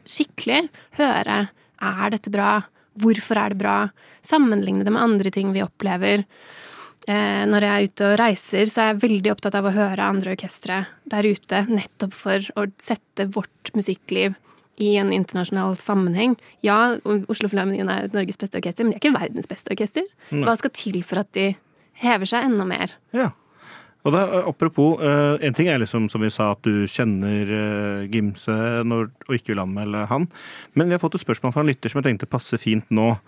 [0.08, 0.66] skikkelig.
[0.98, 2.62] Høre er dette bra?
[2.98, 3.76] Hvorfor er det bra?
[4.26, 6.24] Sammenligne det med andre ting vi opplever.
[7.08, 10.10] Eh, når jeg er ute og reiser, så er jeg veldig opptatt av å høre
[10.10, 14.36] andre orkestre der ute, nettopp for å sette vårt musikkliv
[14.78, 16.36] i en internasjonal sammenheng.
[16.66, 20.06] Ja, Oslo Filharmonien er Norges beste orkester, men de er ikke verdens beste orkester.
[20.30, 21.50] Hva skal til for at de
[22.02, 22.92] hever seg enda mer?
[23.16, 23.32] Ja.
[24.08, 27.44] Og da, eh, apropos, eh, en ting er liksom som vi sa at du kjenner
[27.44, 28.56] eh, Gimse
[28.88, 30.28] når, og ikke vil anmelde han.
[30.74, 33.18] Men vi har fått et spørsmål fra en lytter som jeg tenkte passer fint nå.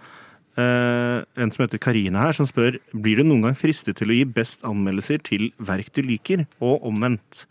[0.60, 4.24] En som heter Karina her, som spør blir du noen gang fristet til å gi
[4.28, 7.46] best anmeldelser til verk du liker, og omvendt.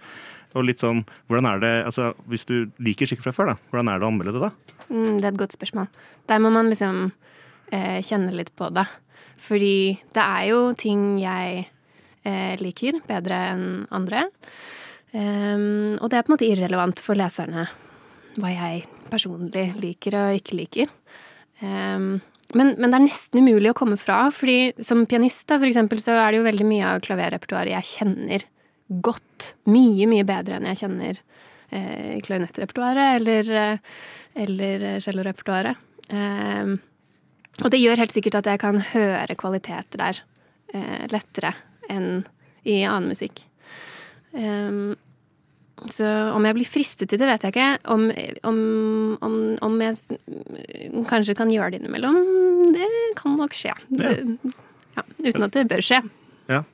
[0.53, 3.89] Og litt sånn, hvordan er det, altså Hvis du liker skikkelig fra før, da, hvordan
[3.89, 4.51] er det å anmelde det da?
[4.89, 5.89] Mm, det er et godt spørsmål.
[6.29, 7.11] Der må man liksom
[7.71, 8.85] eh, kjenne litt på det.
[9.47, 11.69] Fordi det er jo ting jeg
[12.59, 14.25] liker bedre enn andre.
[15.17, 17.65] Ehm, og det er på en måte irrelevant for leserne
[18.39, 20.91] hva jeg personlig liker og ikke liker.
[21.65, 22.19] Ehm,
[22.55, 26.01] men, men det er nesten umulig å komme fra, fordi som pianist da, for eksempel,
[26.01, 28.45] så er det jo veldig mye av klaverrepertoaret jeg kjenner
[29.05, 29.51] godt.
[29.69, 33.97] Mye, mye bedre enn jeg kjenner eh, klarinettrepertoaret eller, eh,
[34.45, 35.85] eller cellorepertoaret.
[36.09, 36.75] Eh,
[37.59, 40.21] og det gjør helt sikkert at jeg kan høre kvaliteter der
[40.73, 41.53] eh, lettere
[41.91, 42.23] enn
[42.67, 43.43] i annen musikk.
[44.33, 44.97] Um,
[45.89, 47.69] så om jeg blir fristet til det, vet jeg ikke.
[47.93, 48.09] Om,
[48.49, 48.59] om,
[49.23, 50.19] om, om jeg
[51.07, 52.19] kanskje kan gjøre det innimellom,
[52.75, 53.77] det kan nok skje.
[53.87, 54.17] Det,
[54.97, 56.03] ja, uten at det bør skje.
[56.51, 56.65] Ja.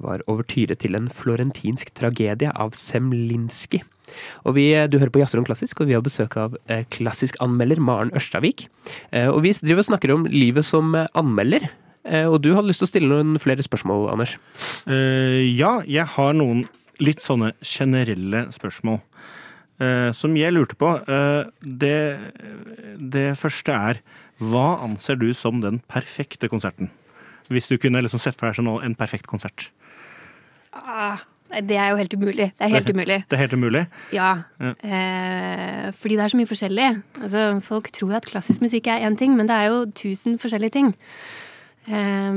[0.00, 3.82] var overtyre til en florentinsk tragedie av Semlinski.
[4.44, 7.80] Og vi, Du hører på Jazzrom klassisk, og vi har besøk av klassiskanmelder klassisk anmelder
[7.82, 8.68] Maren Ørstavik.
[9.12, 11.68] Eh, og vi driver og snakker om livet som eh, anmelder.
[12.04, 14.36] Eh, og du hadde lyst til å stille noen flere spørsmål, Anders.
[14.86, 16.64] Uh, ja, jeg har noen
[17.00, 19.00] litt sånne generelle spørsmål.
[19.80, 20.94] uh, som jeg lurte på.
[21.08, 22.20] Uh, det,
[23.00, 24.00] det første er
[24.40, 26.90] Hva anser du som den perfekte konserten?
[27.48, 29.70] Hvis du kunne liksom sett for deg sånn en perfekt konsert.
[30.72, 31.24] Ah,
[31.66, 32.46] det er jo helt umulig.
[32.54, 33.18] Det er helt umulig.
[33.28, 33.84] Det er helt umulig.
[34.14, 34.30] Ja.
[34.62, 34.72] Ja.
[34.86, 36.88] Eh, fordi det er så mye forskjellig.
[37.20, 40.76] Altså, folk tror at klassisk musikk er én ting, men det er jo tusen forskjellige
[40.78, 40.94] ting.
[41.90, 42.34] Eh,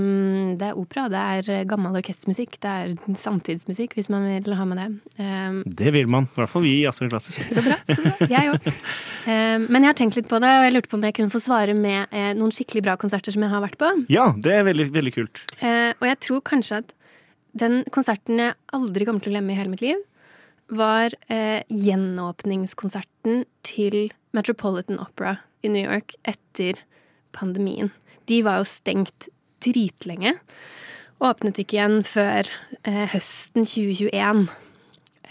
[0.57, 4.79] det er opera, det er gammel orkestermusikk, det er samtidsmusikk, hvis man vil ha med
[4.79, 4.87] det.
[5.19, 6.23] Eh, Det vil man.
[6.31, 7.41] I hvert fall vi i Astrid Klassisk.
[7.53, 7.77] så bra.
[7.89, 8.71] så bra, Jeg òg.
[9.27, 11.31] Eh, men jeg har tenkt litt på det, og jeg lurte på om jeg kunne
[11.33, 13.91] få svare med eh, noen skikkelig bra konserter som jeg har vært på.
[14.09, 15.43] Ja, det er veldig, veldig kult.
[15.61, 16.93] Eh, og jeg tror kanskje at
[17.55, 19.99] den konserten jeg aldri kommer til å glemme i hele mitt liv,
[20.73, 26.79] var eh, gjenåpningskonserten til Metropolitan Opera i New York etter
[27.35, 27.91] pandemien.
[28.29, 29.27] De var jo stengt
[29.63, 30.35] dritlenge.
[31.23, 32.49] Åpnet ikke igjen før
[32.83, 34.47] eh, høsten 2021.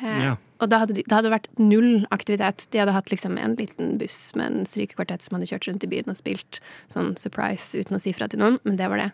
[0.01, 0.37] Eh, Ja.
[0.63, 2.69] Og da hadde de- det hadde vært null aktivitet.
[2.71, 5.89] De hadde hatt liksom en liten buss med en strykekvartett som hadde kjørt rundt i
[5.91, 6.61] byen og spilt
[6.93, 9.09] sånn surprise uten å si fra til noen, men det var det.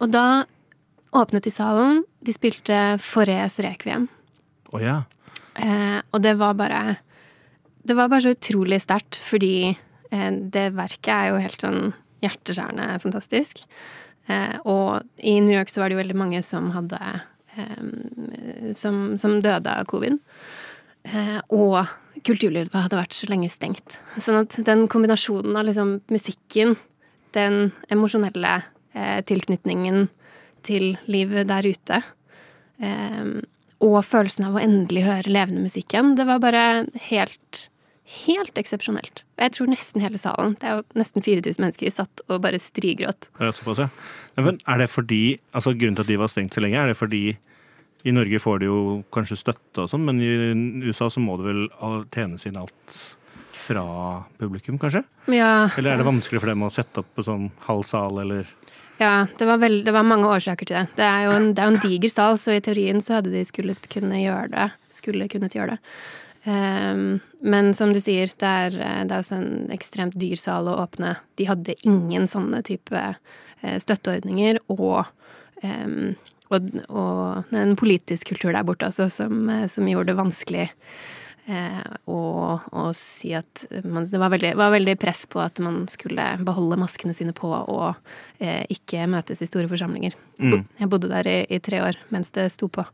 [0.00, 0.46] Og da
[1.16, 2.02] åpnet de salen.
[2.20, 4.08] De spilte Forés Requiem.
[4.72, 5.02] Oh, ja.
[5.58, 6.96] Eh, og det var bare
[7.88, 9.70] Det var bare så utrolig sterkt, fordi
[10.10, 13.62] eh, det verket er jo helt sånn hjerteskjærende fantastisk.
[14.28, 16.98] Eh, og i New York så var det jo veldig mange som hadde
[17.56, 20.18] eh, som, som døde av covid.
[21.08, 21.80] Eh, og
[22.26, 23.96] kulturlivet hadde vært så lenge stengt.
[24.20, 26.76] Sånn at den kombinasjonen av liksom musikken,
[27.36, 28.58] den emosjonelle
[28.92, 30.08] eh, tilknytningen
[30.68, 32.02] til livet der ute,
[32.84, 33.32] eh,
[33.78, 36.62] og følelsen av å endelig høre levende musikk igjen, det var bare
[37.10, 37.68] helt
[38.08, 39.20] Helt eksepsjonelt.
[39.36, 42.56] Og jeg tror nesten hele salen, det er jo nesten 4000 mennesker, satt og bare
[42.56, 43.28] strigråt.
[43.36, 45.20] Er det fordi,
[45.52, 47.36] altså Grunnen til at de var stengt så lenge, er det fordi
[48.08, 48.80] i Norge får de jo
[49.12, 50.30] kanskje støtte og sånn, men i
[50.88, 51.62] USA så må det vel
[52.14, 52.98] tjenes inn alt
[53.66, 53.84] fra
[54.40, 55.02] publikum, kanskje?
[55.34, 58.48] Ja, Eller er det vanskelig for dem å sette opp på sånn halv sal, eller
[58.98, 60.86] ja det, var veld, det var mange årsaker til det.
[60.98, 63.44] Det er jo en, det er en diger sal, så i teorien så hadde de
[63.46, 64.70] skullet kunne gjøre det.
[64.94, 65.92] Skulle kunnet gjøre det.
[66.48, 70.78] Um, men som du sier, det er, det er også en ekstremt dyr sal å
[70.84, 71.16] åpne.
[71.36, 75.10] De hadde ingen sånne type eh, støtteordninger og,
[75.62, 76.14] um,
[76.48, 80.68] og, og en politisk kultur der borte også som, eh, som gjorde det vanskelig
[81.48, 82.20] eh, å,
[82.58, 86.78] å si at man, det var veldig, var veldig press på at man skulle beholde
[86.80, 87.96] maskene sine på og
[88.38, 90.16] eh, ikke møtes i store forsamlinger.
[90.38, 90.62] Mm.
[90.78, 92.84] Jeg bodde der i, i tre år mens det sto på.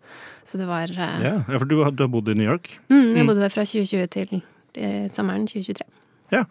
[0.49, 2.79] Så det var eh, Ja, ja for du, du har bodd i New York.
[2.89, 5.87] mm, Jeg bodde der fra 2020 til eh, sommeren 2023.
[6.33, 6.45] Ja.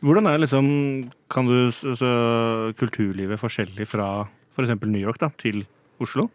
[0.00, 0.66] Hvordan er liksom
[1.30, 2.10] Kan du så,
[2.80, 4.74] kulturlivet forskjellig fra f.eks.
[4.82, 5.62] New York da, til
[6.02, 6.30] Oslo?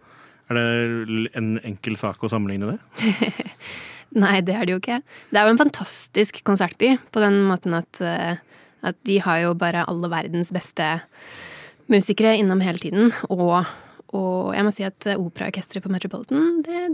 [0.50, 2.80] Er det en enkel sak å sammenligne det?
[4.16, 5.00] Nei, det er det jo ikke.
[5.32, 8.38] Det er jo en fantastisk konsertby på den måten at, eh,
[8.86, 11.00] at de har jo bare alle verdens beste
[11.92, 13.12] musikere innom hele tiden.
[13.30, 13.66] Og,
[14.16, 16.86] og jeg må si at operaorkesteret på Metropolitan det,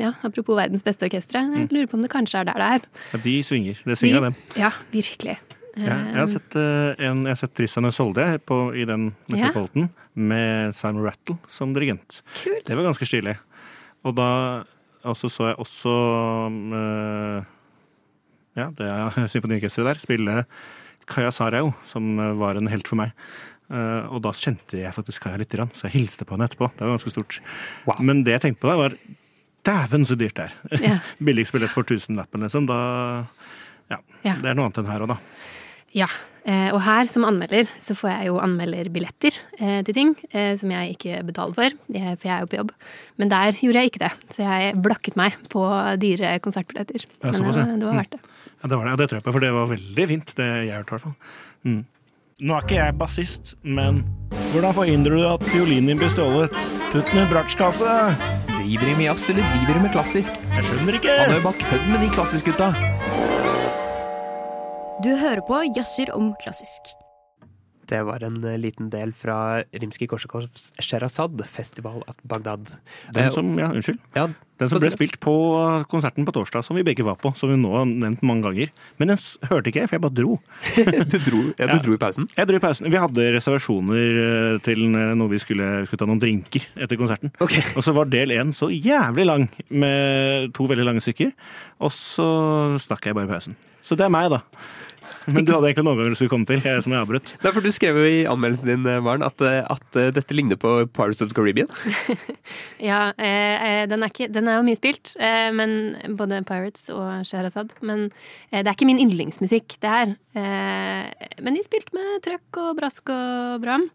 [0.00, 2.88] ja, Apropos verdens beste orkestre, jeg lurer på om det kanskje er der det er.
[3.12, 3.84] Ja, de svinger.
[3.84, 4.40] Det svinger de, dem.
[4.60, 5.38] Ja, virkelig.
[5.74, 11.02] Ja, jeg har sett, eh, en, jeg har sett på, i den Metropolitan med Simon
[11.02, 12.22] Rattle som dirigent.
[12.38, 12.62] Kult.
[12.66, 13.34] Det var ganske stilig.
[14.06, 14.28] Og da
[15.04, 15.94] og så så jeg også
[16.80, 17.50] eh,
[18.60, 20.36] Ja, det er symfoniorkesteret der spille
[21.10, 23.10] Kaya Sarau, som var en helt for meg.
[23.68, 26.70] Eh, og da kjente jeg faktisk Kaya litt, så jeg hilste på henne etterpå.
[26.72, 27.40] Det var ganske stort.
[27.84, 28.00] Wow.
[28.00, 28.96] Men det jeg tenkte på da, var
[29.64, 30.80] Dæven, så dyrt det er!
[30.84, 30.96] Ja.
[31.26, 32.68] Billigst billett for tusenlappen, liksom.
[32.68, 32.78] Da
[33.92, 34.00] Ja.
[34.24, 34.38] Ja.
[34.40, 35.18] Det er noe annet enn her òg, da.
[35.94, 36.08] Ja,
[36.74, 40.96] og her som anmelder så får jeg jo anmelderbilletter eh, til ting eh, som jeg
[40.98, 42.74] ikke betaler for, for jeg er jo på jobb.
[43.16, 45.64] Men der gjorde jeg ikke det, så jeg blakket meg på
[46.02, 47.06] dyre konsertbilletter.
[47.24, 48.20] Men det, var- det var verdt det.
[48.64, 48.92] Ja, det var det.
[48.92, 51.06] Ja, det tror jeg på, for det var veldig fint, det jeg hørte i hvert
[51.08, 51.16] fall.
[51.64, 51.82] Mm.
[52.44, 54.00] Nå er ikke jeg bassist, men
[54.52, 56.56] hvordan forhindrer du at fiolinen din blir stjålet?
[56.92, 57.92] Putt den i bratsjkasse!
[58.54, 60.40] Driver de med jazz, eller driver de med klassisk?
[60.56, 61.14] Jeg skjønner ikke!
[61.20, 62.72] Han er jo bare kødd med de klassisk-gutta.
[65.02, 66.92] Du hører på Jazzer om klassisk.
[67.94, 72.74] Det var en eh, liten del fra Rimskij-Korsakovs Sherazad, festival at Bagdad.
[73.14, 74.00] Den Eh, som, ja, unnskyld.
[74.18, 74.28] ja,
[74.58, 75.32] Den som ble spilt på
[75.90, 78.70] konserten på torsdag, som vi begge var på, som vi nå har nevnt mange ganger.
[78.98, 79.18] Men den
[79.50, 80.36] hørte ikke jeg, for jeg bare dro.
[81.12, 81.80] du dro, ja, du Ja.
[81.86, 82.28] dro i pausen?
[82.36, 82.90] Jeg dro i pausen.
[82.90, 87.34] Vi hadde reservasjoner eh, til noe vi skulle, vi skulle ta noen drinker etter konserten.
[87.42, 87.62] Okay.
[87.76, 91.30] Og så var del én så jævlig lang, med to veldig lange stykker.
[91.82, 92.26] Og så
[92.82, 93.58] stakk jeg bare i pausen.
[93.84, 94.40] Så det er meg, da.
[95.26, 97.30] Men du hadde egentlig en overgang du skulle komme til, jeg som jeg avbrøt.
[97.44, 100.36] Nei, for Du skrev jo i anmeldelsen din eh, Maren, at, eh, at eh, dette
[100.36, 101.70] ligner på Pirates of the Caribbean.
[102.90, 107.24] Ja, eh, den, er ikke, den er jo mye spilt, eh, men både Pirates og
[107.24, 107.72] Sheherazad.
[107.80, 108.10] Men
[108.50, 110.12] eh, det er ikke min yndlingsmusikk, det her.
[110.36, 113.88] Eh, men de spilte med trøkk og brask og bram.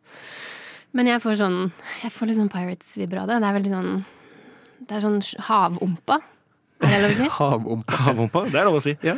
[0.97, 1.57] Men jeg får sånn
[2.01, 3.35] Jeg får litt sånn Pirates-vibrade.
[3.37, 3.89] Det er veldig sånn
[4.89, 6.17] Det er sånn havompa.
[6.81, 7.27] Er det lov å si?
[7.37, 7.99] Havompa.
[8.07, 8.95] Havompa, det er lov å si.
[9.05, 9.17] Ja.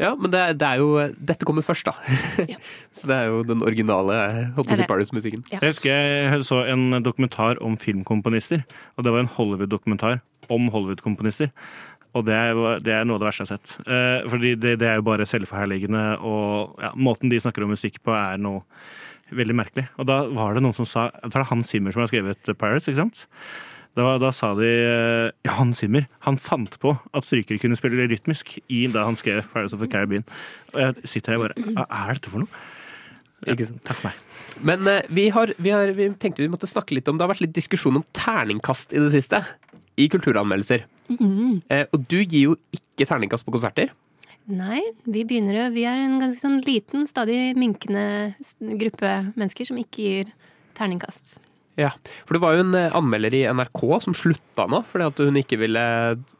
[0.00, 0.88] Ja, men det, er- det er jo
[1.30, 1.94] Dette kommer først, da.
[2.48, 2.56] Ja.
[2.96, 4.16] Så det er jo den originale
[4.56, 5.44] Pirates-musikken.
[5.52, 5.58] Ja.
[5.62, 8.64] Jeg husker jeg så en dokumentar om filmkomponister.
[8.96, 10.20] Og det var en Hollywood-dokumentar
[10.52, 11.50] om Hollywood-komponister.
[12.16, 13.74] Og det er, det er noe av det verste jeg har sett.
[13.84, 17.98] Eh, fordi det, det er jo bare selvforherligende, og ja, måten de snakker om musikk
[18.06, 18.62] på, er noe
[19.36, 19.84] veldig merkelig.
[20.00, 22.86] Og da var det noen som sa Det er Hans Zimmer som har skrevet Pirates,
[22.88, 23.26] ikke sant?
[23.96, 28.08] Da, da sa de eh, Ja, han Simmer han fant på at strykere kunne spille
[28.10, 30.26] rytmisk i da han skrev Pirates of the Caribbean.
[30.74, 32.64] Og jeg sitter her og bare Hva er dette for noe?
[33.46, 33.82] Ikke sant?
[33.86, 34.22] Takk for meg.
[34.66, 37.32] Men eh, vi, har, vi, har, vi tenkte vi måtte snakke litt om Det har
[37.32, 39.42] vært litt diskusjon om terningkast i det siste.
[39.96, 40.84] I kulturanmeldelser.
[41.08, 41.62] Mm.
[41.72, 43.92] Eh, og du gir jo ikke terningkast på konserter.
[44.46, 44.78] Nei,
[45.10, 48.36] vi begynner jo Vi er en ganske sånn liten, stadig minkende
[48.78, 50.32] gruppe mennesker som ikke gir
[50.76, 51.40] terningkast.
[51.76, 51.90] Ja,
[52.24, 55.40] For det var jo en eh, anmelder i NRK som slutta nå fordi at hun
[55.40, 55.82] ikke ville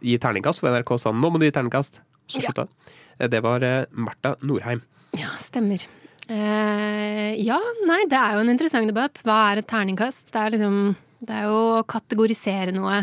[0.01, 0.63] gi terningkast.
[0.63, 2.01] For NRK sa nå må du gi terningkast.
[2.27, 2.73] Så slutta hun.
[3.19, 3.29] Ja.
[3.33, 4.83] Det var eh, Martha Norheim.
[5.17, 5.85] Ja, stemmer.
[6.27, 9.21] Eh, ja, nei, det er jo en interessant debatt.
[9.25, 10.33] Hva er et terningkast?
[10.33, 10.81] Det er liksom
[11.27, 12.99] Det er jo å kategorisere noe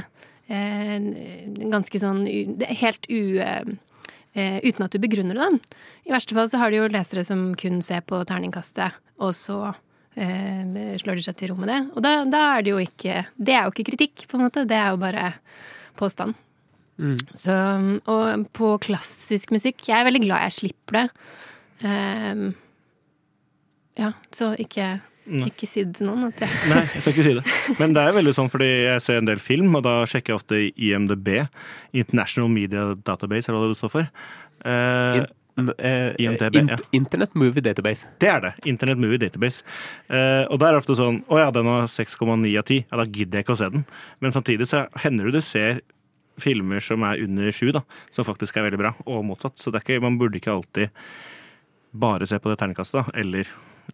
[0.49, 0.97] eh,
[1.69, 2.25] ganske sånn
[2.81, 3.39] helt u...
[3.41, 3.73] Eh,
[4.33, 5.77] eh, uten at du begrunner det.
[6.09, 9.73] I verste fall så har du jo lesere som kun ser på terningkastet, og så
[10.15, 11.79] eh, slår de seg til ro med det.
[11.93, 14.65] Og da, da er det jo ikke Det er jo ikke kritikk, på en måte.
[14.69, 15.33] Det er jo bare
[15.99, 16.37] påstand.
[17.01, 17.17] Mm.
[17.33, 17.53] Så,
[18.05, 21.07] og på klassisk musikk Jeg er veldig glad jeg slipper det.
[21.89, 22.43] Eh,
[23.99, 24.87] ja, så ikke,
[25.29, 25.47] Nei.
[25.51, 26.29] ikke si det til noen.
[26.31, 27.45] At jeg, Nei, jeg skal ikke si det.
[27.81, 30.41] Men det er veldig sånn fordi jeg ser en del film, og da sjekker jeg
[30.41, 31.31] ofte IMDb.
[31.93, 34.11] International Media Database, er det det står for.
[34.63, 35.23] Eh,
[35.77, 36.77] eh, IMDb, Int- ja.
[36.97, 38.09] Internet Movie Database.
[38.19, 38.53] det er det.
[38.65, 39.63] Internet Movie Database.
[40.09, 42.85] Eh, og da er det ofte sånn Å ja, den har 6,9 av 10.
[42.91, 43.85] Ja, da gidder jeg ikke å se den.
[44.19, 45.81] Men samtidig så hender det du ser
[46.41, 47.83] filmer som er under 7, da.
[48.11, 49.57] Som faktisk er veldig bra, og motsatt.
[49.61, 50.89] Så det er ikke, man burde ikke alltid
[51.93, 53.19] bare se på det ternekastet, da.
[53.21, 53.45] Eller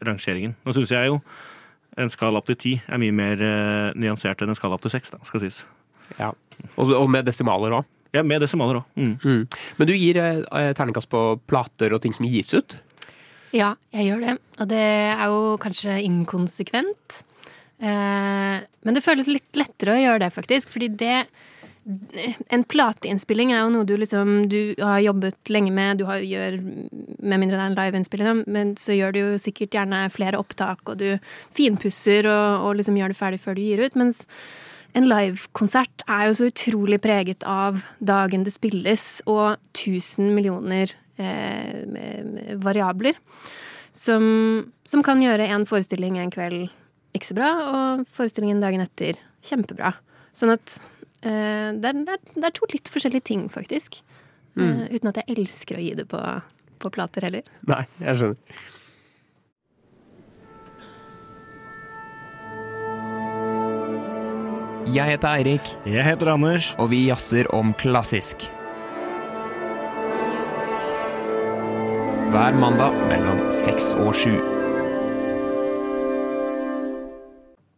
[0.06, 0.56] rangeringen.
[0.64, 1.20] Nå syns jeg jo
[2.00, 4.94] en skala opp til 10 er mye mer eh, nyansert enn en skala opp til
[4.94, 5.64] 6, da, skal sies.
[6.20, 6.30] Ja.
[6.78, 7.88] Og, og med desimaler òg.
[8.16, 8.92] Ja, med desimaler òg.
[8.98, 9.16] Mm.
[9.22, 9.42] Mm.
[9.78, 12.78] Men du gir eh, terningkast på plater og ting som gis ut.
[13.54, 14.38] ja, jeg gjør det.
[14.60, 17.22] Og det er jo kanskje inkonsekvent.
[17.80, 20.74] Eh, men det føles litt lettere å gjøre det, faktisk.
[20.74, 21.22] Fordi det
[22.52, 26.60] En plateinnspilling er jo noe du liksom Du har jobbet lenge med, du har, gjør
[26.62, 30.84] Med mindre det er en liveinnspilling, men så gjør du jo sikkert gjerne flere opptak,
[30.86, 31.18] og du
[31.58, 33.98] finpusser og, og liksom gjør det ferdig før du gir ut.
[33.98, 34.28] Mens
[34.98, 42.56] en livekonsert er jo så utrolig preget av dagen det spilles, og 1000 millioner eh,
[42.62, 43.20] variabler.
[43.96, 46.70] Som, som kan gjøre en forestilling en kveld
[47.18, 49.96] ikke så bra, og forestillingen dagen etter kjempebra.
[50.36, 50.78] Sånn at
[51.26, 54.02] eh, det, er, det, er, to litt forskjellige ting, faktisk.
[54.60, 56.20] Eh, uten at jeg elsker å gi det på,
[56.82, 57.50] på plater heller.
[57.70, 58.60] Nei, jeg skjønner.
[64.90, 66.72] Jeg heter Eirik, Jeg heter Anders.
[66.82, 68.48] og vi jazzer om klassisk.
[72.34, 74.34] Hver mandag mellom seks og sju.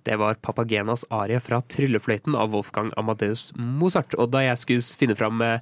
[0.07, 4.15] Det var Papagenas arie fra Tryllefløyten av Wolfgang Amadeus Mozart.
[4.15, 5.59] Og da jeg skulle finne fram eh,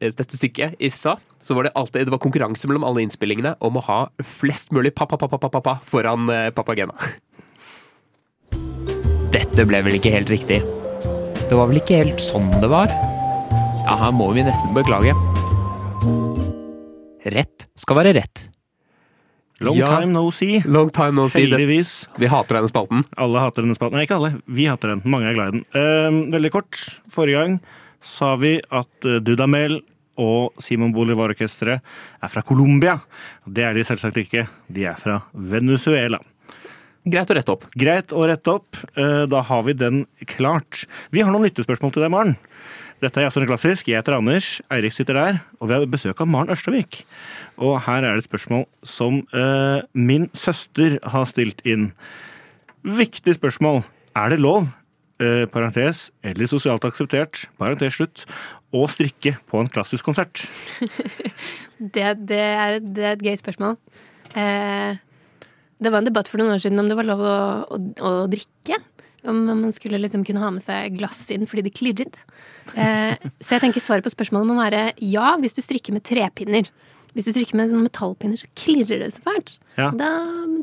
[0.00, 3.76] dette stykket i stad, så var det alltid det var konkurranse mellom alle innspillingene om
[3.80, 6.94] å ha flest mulig pappa-pappa-pappa foran eh, Papagena.
[9.54, 10.56] Dette ble vel ikke helt riktig.
[11.46, 12.90] Det var vel ikke helt sånn det var?
[13.84, 15.12] Ja, her må vi nesten beklage.
[17.30, 18.48] Rett skal være rett.
[19.62, 19.92] Long Ja.
[20.00, 20.58] time no see.
[20.66, 21.46] Long time no see.
[21.46, 22.08] Heldigvis.
[22.18, 23.04] Vi hater denne spalten.
[23.16, 23.94] Alle hater denne spalten.
[23.94, 24.42] Nei, ikke alle.
[24.50, 25.02] Vi hater den.
[25.06, 25.64] Mange er glad i den.
[25.70, 26.74] Uh, veldig kort.
[27.08, 27.60] Forrige gang
[28.02, 29.84] sa vi at eh, Dudamel
[30.18, 32.98] og Simon Bolivar-orkesteret er fra Colombia.
[33.46, 34.48] Det er de selvsagt ikke.
[34.68, 36.18] De er fra Venezuela.
[37.04, 37.66] Greit å rette opp.
[37.76, 38.78] Greit å rette opp.
[38.96, 40.86] Eh, Da har vi den klart.
[41.12, 42.36] Vi har noen lyttespørsmål til deg, Maren.
[43.02, 43.88] Dette er Jazzon Klassisk.
[43.90, 44.62] Jeg heter Anders.
[44.72, 45.40] Eirik sitter der.
[45.60, 47.02] Og vi har besøk av Maren Ørstavik.
[47.58, 51.90] Og her er det et spørsmål som uh, min søster har stilt inn.
[52.84, 53.82] Viktig spørsmål.
[54.16, 54.70] Er det lov,
[55.20, 58.24] uh, parentes, eller sosialt akseptert, parentes slutt,
[58.72, 60.46] å strikke på en klassisk konsert?
[61.74, 63.74] Det, det, er, det er et gøy spørsmål.
[64.38, 64.94] Eh,
[65.82, 67.38] det var en debatt for noen år siden om det var lov å,
[67.74, 68.80] å, å drikke.
[69.24, 72.18] Om man skulle liksom kunne ha med seg glass inn fordi det klirret.
[72.76, 76.68] Eh, så jeg tenker svaret på spørsmålet må være ja, hvis du strikker med trepinner.
[77.14, 79.54] Hvis du strikker med metallpinner, så klirrer det så fælt.
[79.78, 79.92] Ja.
[79.94, 80.10] Da,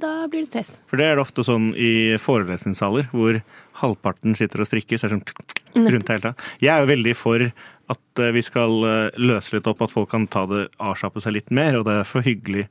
[0.03, 0.71] da blir det stress.
[0.91, 3.39] For det er det ofte sånn i forelesningssaler, hvor
[3.79, 4.99] halvparten sitter og strikker.
[4.99, 6.49] så er det sånn rundt hele tiden.
[6.59, 7.45] Jeg er jo veldig for
[7.91, 11.37] at eh, vi skal eh, løse litt opp, at folk kan ta det, avslappe seg
[11.39, 11.79] litt mer.
[11.79, 12.67] Og det er for hyggelig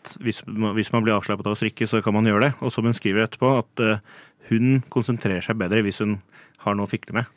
[0.00, 2.52] at hvis, man- hvis man blir avslappet av å strikke, så kan man gjøre det.
[2.64, 4.02] Og som hun skriver etterpå, at eh,
[4.50, 6.18] hun konsentrerer seg bedre hvis hun
[6.60, 7.28] har noe å fikle med.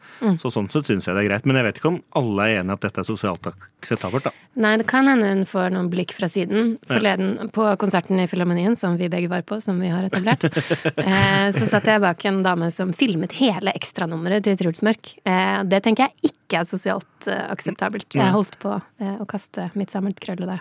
[0.41, 1.45] Så sånn sett syns jeg det er greit.
[1.47, 4.33] Men jeg vet ikke om alle er enig at dette er sosialt akseptabelt, da.
[4.59, 6.73] Nei, det kan hende hun får noen blikk fra siden.
[6.89, 10.43] Forleden på konserten i Filharmonien, som vi begge var på, som vi har etablert,
[11.07, 15.13] eh, så satt jeg bak en dame som filmet hele ekstranummeret til Truls Mørk.
[15.23, 18.09] Eh, det tenker jeg ikke er sosialt eh, akseptabelt.
[18.19, 20.59] Jeg holdt på eh, å kaste mitt sammenkrøllede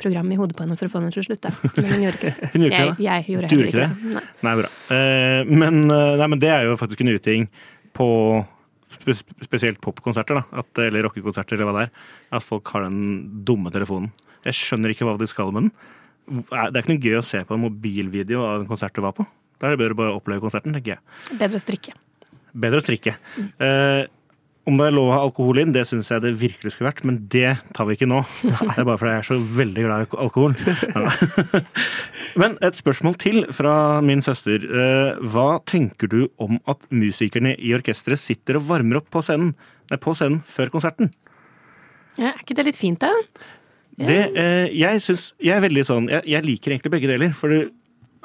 [0.00, 1.52] program i hodet på henne for å få henne til å slutte.
[1.76, 2.62] Men hun gjorde ikke det.
[2.70, 4.14] Jeg, jeg gjorde heller ikke det.
[4.16, 4.24] Nei.
[4.46, 4.70] Nei, bra.
[4.96, 7.46] Eh, men, eh, nei, men det er jo faktisk en uting
[7.96, 8.08] på
[9.40, 10.42] spesielt popkonserter,
[10.82, 14.10] eller rockekonserter, eller hva det er, at folk har den dumme telefonen.
[14.46, 15.72] Jeg skjønner ikke hva de skal med den.
[16.50, 19.14] Det er ikke noe gøy å se på en mobilvideo av en konsert du var
[19.16, 19.26] på.
[19.60, 21.36] Da er det bedre å bare oppleve konserten, tenker jeg.
[21.40, 21.94] Bedre å strikke.
[22.64, 23.14] Bedre å strikke.
[23.60, 24.02] Eh,
[24.70, 27.02] om det er lov å ha alkohol inn, det syns jeg det virkelig skulle vært,
[27.08, 28.22] men det tar vi ikke nå.
[28.70, 30.54] Det er bare fordi jeg er så veldig glad i alkohol.
[32.40, 33.74] Men et spørsmål til fra
[34.06, 34.62] min søster.
[34.62, 39.56] Eh, Hva tenker du om at musikerne i orkesteret sitter og varmer opp på scenen,
[39.90, 41.10] nei, på scenen før konserten?
[42.18, 43.10] Ja, er ikke det litt fint, da?
[44.00, 47.34] Det, eh, jeg, synes, jeg er veldig sånn jeg, jeg liker egentlig begge deler.
[47.36, 47.52] For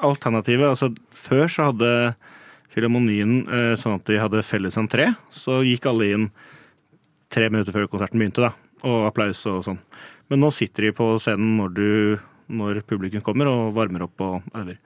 [0.06, 1.90] alternativet altså Før så hadde
[2.76, 5.08] Filharmonien eh, sånn at de hadde felles entré.
[5.32, 6.26] Så gikk alle inn
[7.32, 8.52] tre minutter før konserten begynte, da.
[8.86, 9.80] Og applaus og sånn.
[10.28, 11.88] Men nå sitter de på scenen når, du,
[12.52, 14.76] når publikum kommer og varmer opp og øver.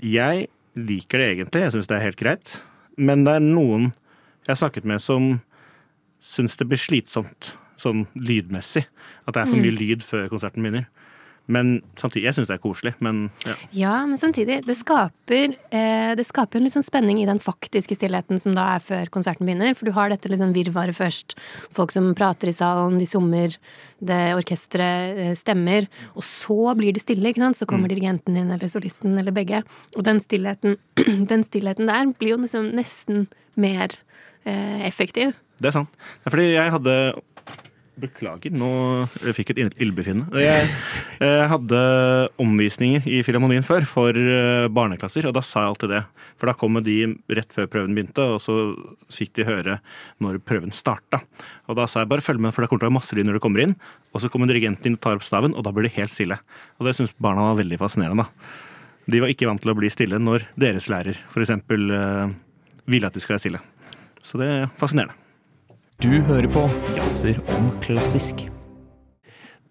[0.00, 0.48] Jeg
[0.80, 1.66] liker det egentlig.
[1.66, 2.54] Jeg syns det er helt greit.
[2.96, 3.90] Men det er noen
[4.46, 5.34] jeg har snakket med som
[6.24, 8.86] syns det blir slitsomt sånn lydmessig.
[9.28, 10.88] At det er for mye lyd før konserten begynner.
[11.50, 12.92] Men samtidig, jeg syns det er koselig.
[13.02, 13.56] Men ja.
[13.74, 17.98] Ja, men samtidig, det skaper, eh, det skaper en litt sånn spenning i den faktiske
[17.98, 19.74] stillheten som da er før konserten begynner.
[19.78, 21.36] For du har dette liksom virvaret først.
[21.76, 23.56] Folk som prater i salen, de summer,
[24.00, 25.90] det orkesteret eh, stemmer.
[26.14, 27.58] Og så blir det stille, ikke sant.
[27.58, 29.64] Så kommer dirigenten inn, eller solisten, eller begge.
[29.96, 30.78] Og den stillheten,
[31.32, 33.26] den stillheten der blir jo liksom nesten
[33.60, 33.98] mer
[34.46, 35.34] eh, effektiv.
[35.60, 35.90] Det er sant.
[35.92, 36.94] Det er fordi jeg hadde
[38.00, 38.70] Beklager, nå
[39.36, 40.40] fikk jeg et ildbefinnende.
[40.40, 40.68] Jeg
[41.20, 41.80] eh, hadde
[42.40, 46.00] omvisninger i Filharmonien før for eh, barneklasser, og da sa jeg alltid det.
[46.40, 46.96] For da kom de
[47.36, 48.56] rett før prøven begynte, og så
[49.12, 49.76] fikk de høre
[50.24, 51.22] når prøven starta.
[51.68, 53.28] Og da sa jeg bare følg med, for det kommer til å være masse lyd
[53.28, 53.76] når du kommer inn.
[54.14, 56.40] Og så kommer dirigenten inn og tar opp staven, og da blir det helt stille.
[56.80, 58.26] Og det syns barna var veldig fascinerende.
[59.10, 61.56] De var ikke vant til å bli stille når deres lærer f.eks.
[61.60, 62.36] Eh,
[62.90, 63.64] ville at de skulle være stille.
[64.24, 65.19] Så det er fascinerende.
[66.00, 66.62] Du hører på
[66.96, 68.46] Jazzer om klassisk.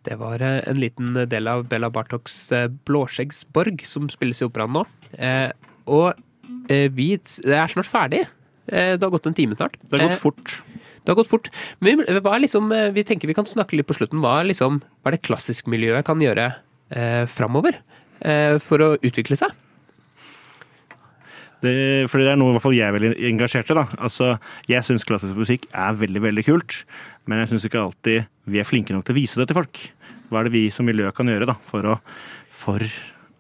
[0.06, 4.74] Det var eh, en liten del av Bella Bartoks eh, Blåskjeggsborg som spilles i operaen
[4.78, 4.84] nå.
[5.18, 5.50] Eh,
[5.90, 6.14] og
[6.72, 8.26] eh, vi Det er snart ferdig.
[8.70, 9.80] Det har gått en time snart.
[9.82, 10.52] Det har gått fort.
[11.02, 11.48] Det har gått fort.
[11.82, 14.22] Men vi- hva er liksom, vi tenker vi kan snakke litt på slutten.
[14.22, 16.52] Hva er, liksom, hva er det klassiskmiljøet kan gjøre
[16.94, 17.80] eh, framover
[18.22, 19.56] eh, for å utvikle seg?
[21.60, 23.76] Det, fordi det er noe i hvert fall jeg er veldig engasjert i.
[23.76, 23.86] da.
[24.00, 24.34] Altså,
[24.72, 26.84] Jeg syns klassisk musikk er veldig veldig kult,
[27.28, 29.82] men jeg syns ikke alltid vi er flinke nok til å vise det til folk.
[30.30, 31.98] Hva er det vi som miljø kan gjøre da, for å,
[32.56, 32.86] for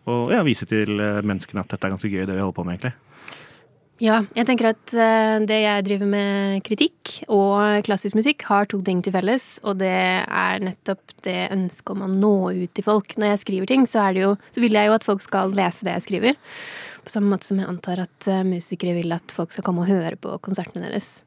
[0.10, 2.66] å ja, vise til eh, menneskene at dette er ganske gøy, det vi holder på
[2.68, 3.09] med, egentlig?
[4.00, 8.80] Ja, jeg tenker at eh, det jeg driver med kritikk og klassisk musikk, har to
[8.86, 13.18] ting til felles, og det er nettopp det ønsket om å nå ut til folk.
[13.20, 15.98] Når jeg skriver ting, så, jo, så vil jeg jo at folk skal lese det
[15.98, 16.40] jeg skriver.
[17.04, 19.92] På samme måte som jeg antar at eh, musikere vil at folk skal komme og
[19.92, 21.18] høre på konsertene deres.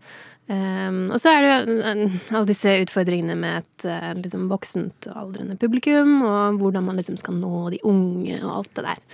[0.49, 5.27] Um, og så er det jo eh, alle disse utfordringene med et liksom voksent og
[5.27, 9.05] aldrende publikum, og hvordan man liksom skal nå de unge og alt det der.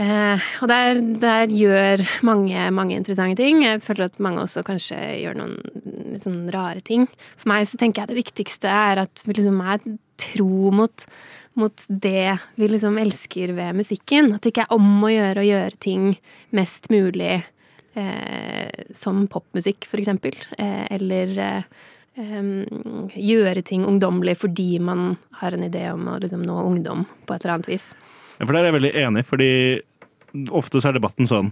[0.00, 3.60] Eh, og der, der gjør mange, mange interessante ting.
[3.66, 5.58] Jeg føler at mange også kanskje gjør noen
[6.14, 7.04] litt sånn rare ting.
[7.36, 9.84] For meg så tenker jeg det viktigste er at vi liksom er
[10.22, 11.06] tro mot
[11.54, 14.32] mot det vi liksom elsker ved musikken.
[14.32, 16.06] At det ikke er om å gjøre å gjøre ting
[16.56, 17.42] mest mulig
[17.94, 20.36] eh, som popmusikk, for eksempel.
[20.56, 21.34] Eh, eller
[22.16, 22.64] em,
[23.12, 27.44] gjøre ting ungdommelig fordi man har en idé om å liksom, nå ungdom på et
[27.44, 27.92] eller annet vis.
[28.40, 29.50] For der er jeg veldig enig, fordi
[30.56, 31.50] ofte så er debatten sånn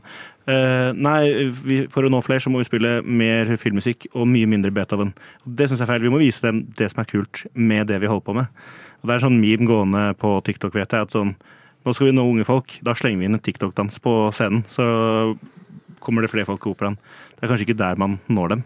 [0.48, 4.48] uh, Nei, vi, for å nå flere så må vi spille mer filmmusikk og mye
[4.48, 5.12] mindre Beethoven.
[5.44, 6.06] Det syns jeg er feil.
[6.06, 8.60] Vi må vise dem det som er kult med det vi holder på med.
[9.00, 11.34] Og Det er sånn meme gående på TikTok, vet jeg, at sånn
[11.80, 12.74] Nå skal vi nå unge folk.
[12.84, 14.84] Da slenger vi inn en TikTok-dans på scenen, så
[16.04, 16.98] kommer det flere folk til operaen.
[17.38, 18.64] Det er kanskje ikke der man når dem.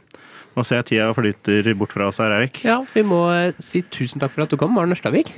[0.55, 2.59] Nå ser jeg tida flyter bort fra oss her, Erik.
[2.67, 5.31] Ja, vi må eh, si tusen takk for at du kom, Maren Ørstavik.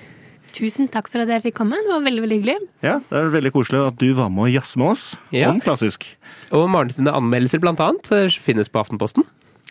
[0.57, 1.77] Tusen takk for at jeg fikk komme.
[1.85, 2.57] Det var veldig veldig hyggelig.
[2.85, 5.51] Ja, Det er veldig koselig at du var med å jazze med oss Ja.
[5.51, 6.07] om klassisk.
[6.51, 9.25] Og Maren sine anmeldelser blant annet eh, finnes på Aftenposten.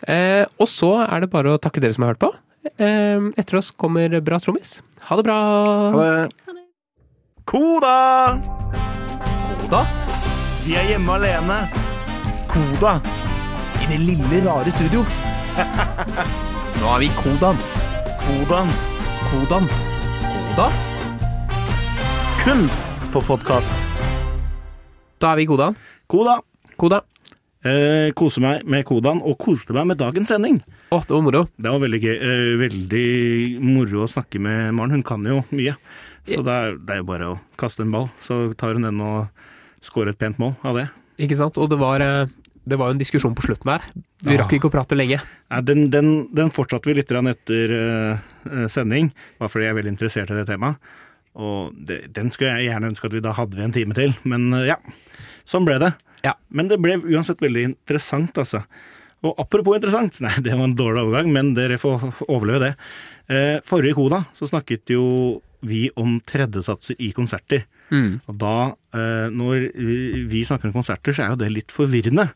[0.06, 2.30] Eh, og så er det bare å takke dere som har hørt på.
[2.78, 4.80] Eh, etter oss kommer Bra trommis.
[5.08, 5.38] Ha det bra!
[5.92, 6.54] Ha det.
[7.46, 8.38] Koda!
[9.62, 9.82] Koda
[10.66, 11.58] Vi er hjemme alene.
[12.50, 13.00] Koda.
[13.82, 15.02] i det lille, rare studio.
[16.80, 17.58] Nå er vi Kodan.
[18.22, 18.70] Kodan.
[19.30, 19.68] Kodan.
[20.56, 20.72] Koda?
[22.44, 22.62] Kun
[23.12, 23.72] på podkast.
[25.20, 25.74] Da er vi i Kodan.
[26.08, 26.38] Koda.
[26.80, 27.02] Koda.
[27.60, 30.56] Eh, kose meg med Kodaen, og koste meg med dagens sending.
[30.96, 31.42] Å, det var moro.
[31.60, 32.14] Det var veldig gøy.
[32.16, 33.04] Eh, veldig
[33.68, 34.96] moro å snakke med Maren.
[34.96, 35.76] Hun kan jo mye.
[36.24, 39.04] Så det er, det er jo bare å kaste en ball, så tar hun den
[39.04, 39.28] og
[39.84, 40.86] scorer et pent mål av det.
[41.20, 41.60] Ikke sant?
[41.60, 42.32] Og det var, eh,
[42.66, 43.84] det var jo en diskusjon på slutten der.
[44.26, 44.40] Vi ja.
[44.42, 45.20] rakk ikke å prate lenge.
[45.52, 49.92] Nei, den, den, den fortsatte vi litt etter eh, sending, bare fordi jeg er veldig
[49.94, 50.80] interessert i det temaet.
[51.36, 54.48] Og det, den skulle jeg gjerne ønske at vi da hadde en time til, men
[54.56, 54.78] uh, ja.
[55.46, 55.92] Sånn ble det.
[56.24, 56.32] Ja.
[56.48, 58.64] Men det ble uansett veldig interessant, altså.
[59.22, 62.72] Og apropos interessant, nei, det var en dårlig overgang, men dere får overleve det.
[63.30, 65.04] Uh, forrige Koda så snakket jo
[65.66, 67.68] vi om tredjesatser i konserter.
[67.90, 68.20] Mm.
[68.28, 68.54] Og da,
[68.94, 72.30] eh, når vi- snakker om konserter, så er jo det litt forvirrende.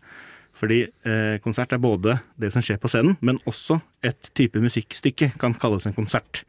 [0.54, 5.32] Fordi eh, konsert er både det som skjer på scenen, men også et type musikkstykke
[5.38, 6.42] kan kalles en konsert.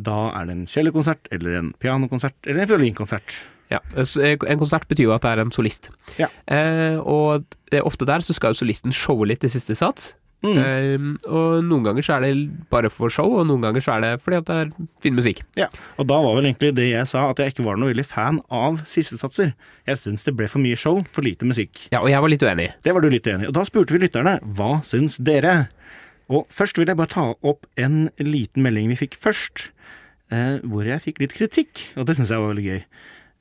[0.00, 3.36] Da er det en cellokonsert, eller en pianokonsert, eller en fiolinkonsert.
[3.70, 5.90] Ja, eh, En konsert betyr jo at det er en solist.
[6.18, 6.28] Ja.
[6.48, 7.44] Eh, og
[7.82, 10.14] ofte der så skal jo solisten showe litt i siste sats.
[10.44, 10.56] Mm.
[10.60, 12.32] Eh, og noen ganger så er det
[12.70, 14.72] bare for show, og noen ganger så er det fordi at det er
[15.04, 15.42] fin musikk.
[15.58, 18.06] Ja, og da var vel egentlig det jeg sa, at jeg ikke var noe veldig
[18.06, 19.54] fan av sistesatser.
[19.88, 21.86] Jeg syns det ble for mye show, for lite musikk.
[21.94, 22.70] Ja, og jeg var litt uenig.
[22.84, 23.50] Det var du litt uenig i.
[23.50, 25.56] Og da spurte vi lytterne hva syns dere?
[26.32, 29.68] Og først vil jeg bare ta opp en liten melding vi fikk først,
[30.34, 32.80] eh, hvor jeg fikk litt kritikk, og det syns jeg var veldig gøy,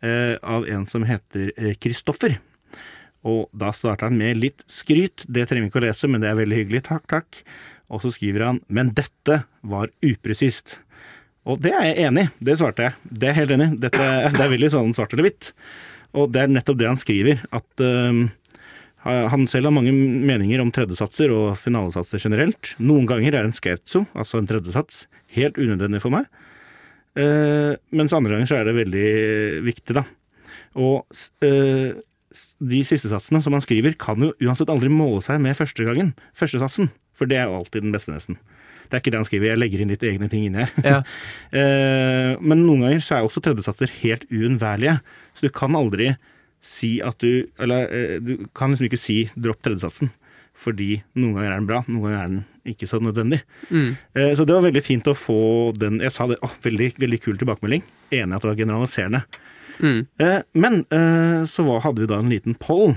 [0.06, 2.38] eh, av en som heter eh, Kristoffer.
[3.26, 6.30] Og da starter han med litt skryt, det trenger vi ikke å lese, men det
[6.30, 7.40] er veldig hyggelig, takk, takk.
[7.90, 10.78] Og så skriver han 'men dette var upresist'.
[11.46, 12.94] Og det er jeg enig det svarte jeg.
[13.12, 13.80] Det er helt enig.
[13.80, 13.98] Dette,
[14.34, 15.52] det er veldig sånn svart eller hvitt.
[16.16, 18.30] Og det er nettopp det han skriver, at uh,
[19.06, 22.74] han selv har mange meninger om tredjesatser og finalesatser generelt.
[22.80, 25.06] Noen ganger er en scherzo, altså en tredjesats,
[25.36, 26.26] helt unødvendig for meg.
[27.16, 30.04] Uh, mens andre ganger så er det veldig viktig, da.
[30.76, 31.30] Og s-
[32.60, 36.14] de siste satsene som han skriver, kan jo uansett aldri måle seg med første gangen.
[36.38, 36.92] Første satsen.
[37.16, 38.40] For det er jo alltid den beste, nesten.
[38.86, 40.76] Det er ikke det han skriver, jeg legger inn litt egne ting inni her.
[40.86, 41.02] Ja.
[41.56, 44.98] Eh, men noen ganger så er også tredjesatser helt uunnværlige.
[45.38, 46.10] Så du kan aldri
[46.66, 50.12] si at du Eller eh, du kan liksom ikke si 'dropp tredjesatsen'.
[50.56, 53.42] Fordi noen ganger er den bra, noen ganger er den ikke så nødvendig.
[53.70, 53.96] Mm.
[54.16, 57.20] Eh, så det var veldig fint å få den Jeg sa det, å, veldig, veldig
[57.24, 57.84] kul tilbakemelding.
[58.12, 59.24] Enig i at det var generaliserende.
[59.80, 60.06] Mm.
[60.22, 62.96] Eh, men eh, så var, hadde vi da en liten poll.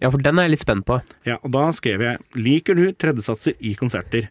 [0.00, 1.00] Ja, for den er jeg litt spent på.
[1.28, 4.30] Ja, og da skrev jeg 'Liker du tredjesatser i konserter?'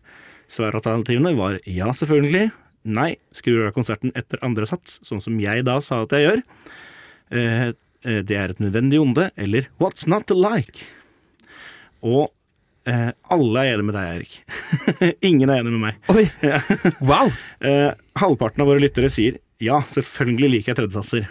[0.50, 2.50] Svaralternativene var ja, selvfølgelig.
[2.90, 6.42] Nei, skrur av konserten etter andre sats, sånn som jeg da sa at jeg gjør.
[7.38, 7.68] Eh,
[8.02, 10.88] eh, det er et nødvendig onde, eller what's not to like?
[12.02, 12.32] Og
[12.90, 15.14] eh, alle er enige med deg, Erik.
[15.30, 16.02] Ingen er enig med meg.
[16.10, 16.26] Oi!
[17.12, 17.30] Wow!
[17.62, 21.30] Eh, halvparten av våre lyttere sier ja, selvfølgelig liker jeg tredjesatser.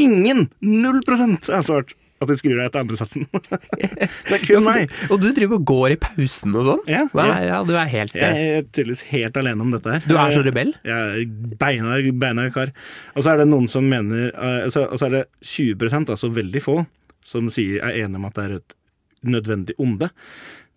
[0.00, 0.46] Ingen!
[0.60, 3.24] Null prosent har svart at de skrur av etter andre satsen.
[3.80, 4.92] det er kun meg.
[5.10, 6.82] Og du driver og går i pausen og sånn?
[6.90, 7.36] Ja, ja.
[7.48, 10.06] ja, du er helt Jeg er tydeligvis helt alene om dette her.
[10.06, 10.72] Du er så rebell?
[10.86, 12.72] Jeg er beinar, beinar kar.
[13.16, 16.30] Og så er det noen som mener eh, så- Og så er det 20 altså
[16.32, 16.78] veldig få,
[17.26, 18.76] som sier, er enige om at det er et
[19.22, 20.10] nødvendig onde.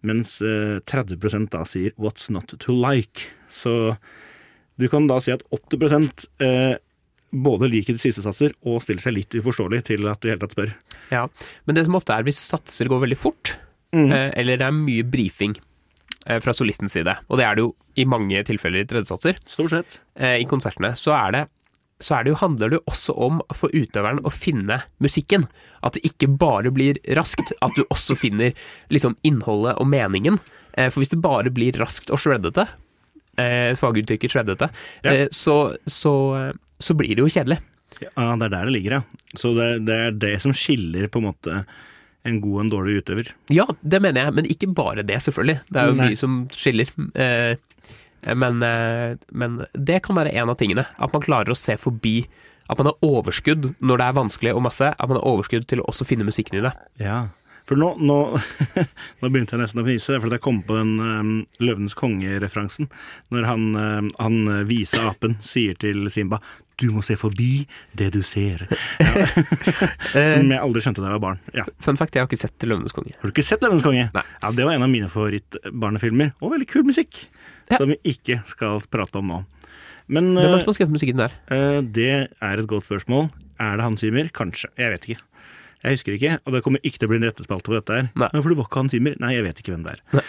[0.06, 3.30] Mens eh, 30 da sier 'what's not to like'.
[3.50, 3.98] Så
[4.78, 6.76] du kan da si at 80 eh,
[7.44, 10.42] både liker de siste satser og stiller seg litt uforståelig til at du i hele
[10.46, 10.74] tatt spør.
[11.12, 11.26] Ja.
[11.66, 13.58] Men det som ofte er hvis satser går veldig fort,
[13.94, 15.56] eh, eller det er mye brifing
[16.28, 19.72] eh, fra solistens side, og det er det jo i mange tilfeller i tredjesatser, Stort
[19.72, 20.00] sett.
[20.20, 21.44] eh, i konsertene, så er det
[22.04, 25.46] så er det jo, handler det jo også om for utøveren å finne musikken.
[25.82, 28.52] At det ikke bare blir raskt, at du også finner
[28.92, 30.42] liksom innholdet og meningen.
[30.76, 32.68] Eh, For hvis det bare blir raskt og shreddete,
[33.40, 34.68] eh, faguttrykket shreddete,
[35.08, 35.12] Ja.
[35.14, 36.12] eh, så, så,
[36.80, 37.60] så blir det jo kjedelig.
[38.02, 39.02] Ja, det er der det ligger, ja.
[39.40, 41.60] Så det, det er det som skiller på en måte
[42.26, 43.30] en god og en dårlig utøver.
[43.54, 45.60] Ja, det mener jeg, men ikke bare det, selvfølgelig.
[45.70, 46.10] Det er jo Nei.
[46.10, 46.90] mye som skiller.
[47.14, 47.54] Eh,
[48.34, 50.88] men, eh, men det kan være en av tingene.
[50.98, 52.26] At man klarer å se forbi
[52.66, 54.88] At man har overskudd når det er vanskelig og masse.
[54.90, 56.72] At man har overskudd til å også finne musikken i det.
[56.98, 57.28] Ja.
[57.66, 58.18] For nå, nå,
[59.22, 61.32] nå begynte jeg nesten å fnise, fordi jeg kom på den um,
[61.64, 62.92] Løvenes konge-referansen.
[63.34, 66.42] Når han, um, han vise apen sier til Simba
[66.82, 68.66] du må se forbi det du ser.
[69.00, 69.26] Ja.
[70.34, 71.42] Som jeg aldri skjønte da jeg var barn.
[71.56, 71.66] Ja.
[71.84, 73.16] Fun fact, jeg har ikke sett 'Løvenes konge'.
[73.22, 74.10] Har du ikke sett Løvenes konge?
[74.16, 74.26] Nei.
[74.42, 77.28] Ja, Det var en av mine favorittbarnefilmer, og veldig kul musikk.
[77.72, 77.80] Ja.
[77.80, 79.44] Som vi ikke skal prate om nå.
[80.08, 81.34] Men Hvem eh, har skrevet musikken der?
[81.50, 83.32] Uh, Det er et godt spørsmål.
[83.60, 84.30] Er det Hans Zimmer?
[84.30, 84.70] Kanskje.
[84.78, 85.24] Jeg vet ikke.
[85.86, 88.12] Jeg husker ikke, og det kommer ikke til å bli en rettespalte på dette her.
[88.18, 88.30] Nei.
[88.36, 89.18] For det var ikke han Timmer.
[89.22, 90.06] Nei, jeg vet ikke hvem det er.
[90.18, 90.28] Nei.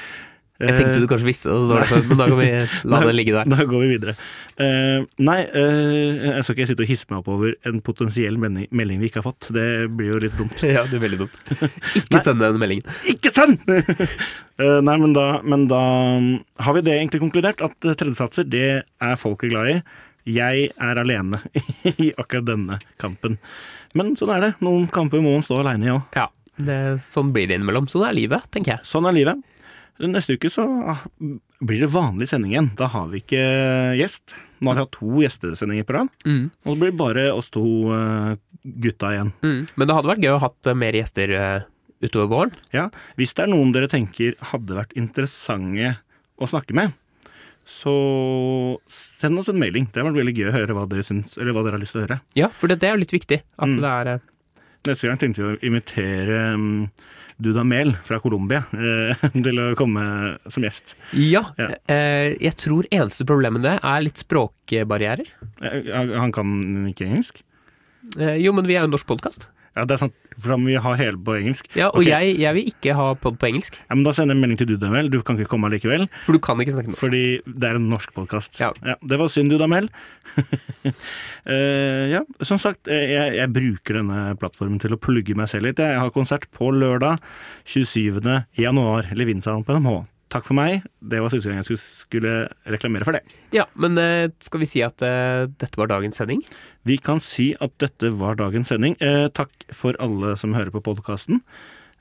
[0.56, 2.46] Jeg tenkte du kanskje visste det, det men da kan vi
[2.90, 3.48] la det ligge der.
[3.52, 4.14] Da går vi videre.
[4.56, 9.02] Uh, nei, uh, jeg skal ikke sitte og hisse meg opp over en potensiell melding,
[9.02, 9.50] vi ikke har fått.
[9.52, 10.56] Det blir jo litt dumt.
[10.76, 11.36] Ja, det er veldig dumt.
[12.00, 12.88] Ikke send den meldingen.
[13.12, 13.60] Ikke send!
[13.68, 15.82] uh, nei, men da, men da
[16.64, 19.78] har vi det egentlig konkludert, at eh, tredjesatser, det er folket glad i.
[20.26, 21.38] Jeg er alene
[21.92, 23.36] i akkurat denne kampen.
[23.96, 24.54] Men sånn er det.
[24.64, 26.16] Noen kamper må man stå aleine i òg.
[26.16, 27.88] Ja, det, sånn blir det innimellom.
[27.90, 28.88] Sånn er livet, tenker jeg.
[28.88, 29.44] Sånn er livet.
[29.96, 31.04] Neste uke så ah,
[31.64, 32.72] blir det vanlig sending igjen.
[32.76, 33.44] Da har vi ikke
[33.96, 34.34] gjest.
[34.60, 36.12] Nå har vi hatt to gjestesendinger på rad.
[36.28, 36.42] Mm.
[36.64, 37.64] Og så blir det bare oss to
[37.96, 38.36] eh,
[38.86, 39.32] gutta igjen.
[39.44, 39.58] Mm.
[39.74, 41.66] Men det hadde vært gøy å ha hatt eh, mer gjester eh,
[42.04, 42.54] utover våren.
[42.76, 42.88] Ja,
[43.20, 45.96] Hvis det er noen dere tenker hadde vært interessante
[46.36, 46.96] å snakke med,
[47.66, 47.92] så
[48.88, 49.88] send oss en mailing.
[49.90, 51.96] Det har vært veldig gøy å høre hva dere syns, eller hva dere har lyst
[51.96, 52.20] til å høre.
[52.38, 53.40] Ja, for det, det er jo litt viktig.
[53.58, 53.80] At Mm.
[53.82, 54.32] det er eh,
[54.86, 56.66] Neste gang tenkte vi å invitere um,
[57.42, 60.04] Dudamel fra Colombia eh, til å komme
[60.46, 60.94] som gjest.
[61.18, 61.42] Ja.
[61.58, 61.72] Ja.
[61.90, 65.26] Eh, jeg tror eneste problemet med det er litt språkbarrierer.
[65.60, 66.54] Eh, Han kan
[66.92, 67.42] ikke engelsk?
[68.16, 69.48] Eh, jo, men vi er jo en norsk podkast.
[69.76, 71.66] Ja, det er sant, for da må vi ha hele på engelsk.
[71.76, 72.08] Ja, og okay.
[72.08, 74.60] jeg, jeg vil ikke ha pod på engelsk, Ja, men Da sender jeg en melding
[74.62, 75.10] til du, Damel.
[75.12, 77.02] Du kan ikke komme likevel, for du kan ikke snakke norsk.
[77.02, 78.56] fordi det er en norsk podkast.
[78.62, 78.72] Ja.
[79.04, 79.90] det var synd, Dudamel.
[80.36, 85.68] uh, ja, som sagt, eh, jeg, jeg bruker denne plattformen til å plugge meg selv
[85.68, 85.84] litt.
[85.84, 87.20] Jeg har konsert på lørdag
[87.68, 88.24] 27.
[88.56, 90.06] januar Levinsalen på NMH.
[90.32, 90.82] Takk for meg.
[90.98, 92.32] Det var siste gang jeg skulle,
[92.66, 93.22] reklamere for det.
[93.54, 96.42] Ja, men eh, skal vi si at uh, dette var dagens sending?
[96.88, 98.96] Vi kan si at dette var dagens sending.
[98.98, 101.44] Uh, takk for alle som hører på podkasten.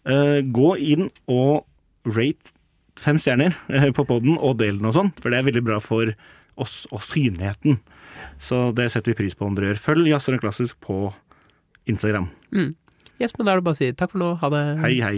[0.10, 1.68] Uh, gå inn og
[2.10, 2.54] rate
[2.98, 3.54] fem stjerner
[3.98, 6.14] på poden, og del den og sånn, for det er veldig bra for
[6.62, 7.78] oss og synligheten.
[8.40, 9.84] Så det setter vi pris på om dere gjør.
[9.90, 11.12] Følg Jazzer og Klassisk på
[11.92, 12.30] Instagram.
[12.56, 12.72] Mm.
[13.20, 14.34] Yes, men da er det bare å si takk for nå.
[14.42, 14.66] Ha det.
[14.82, 15.18] Hei, hei.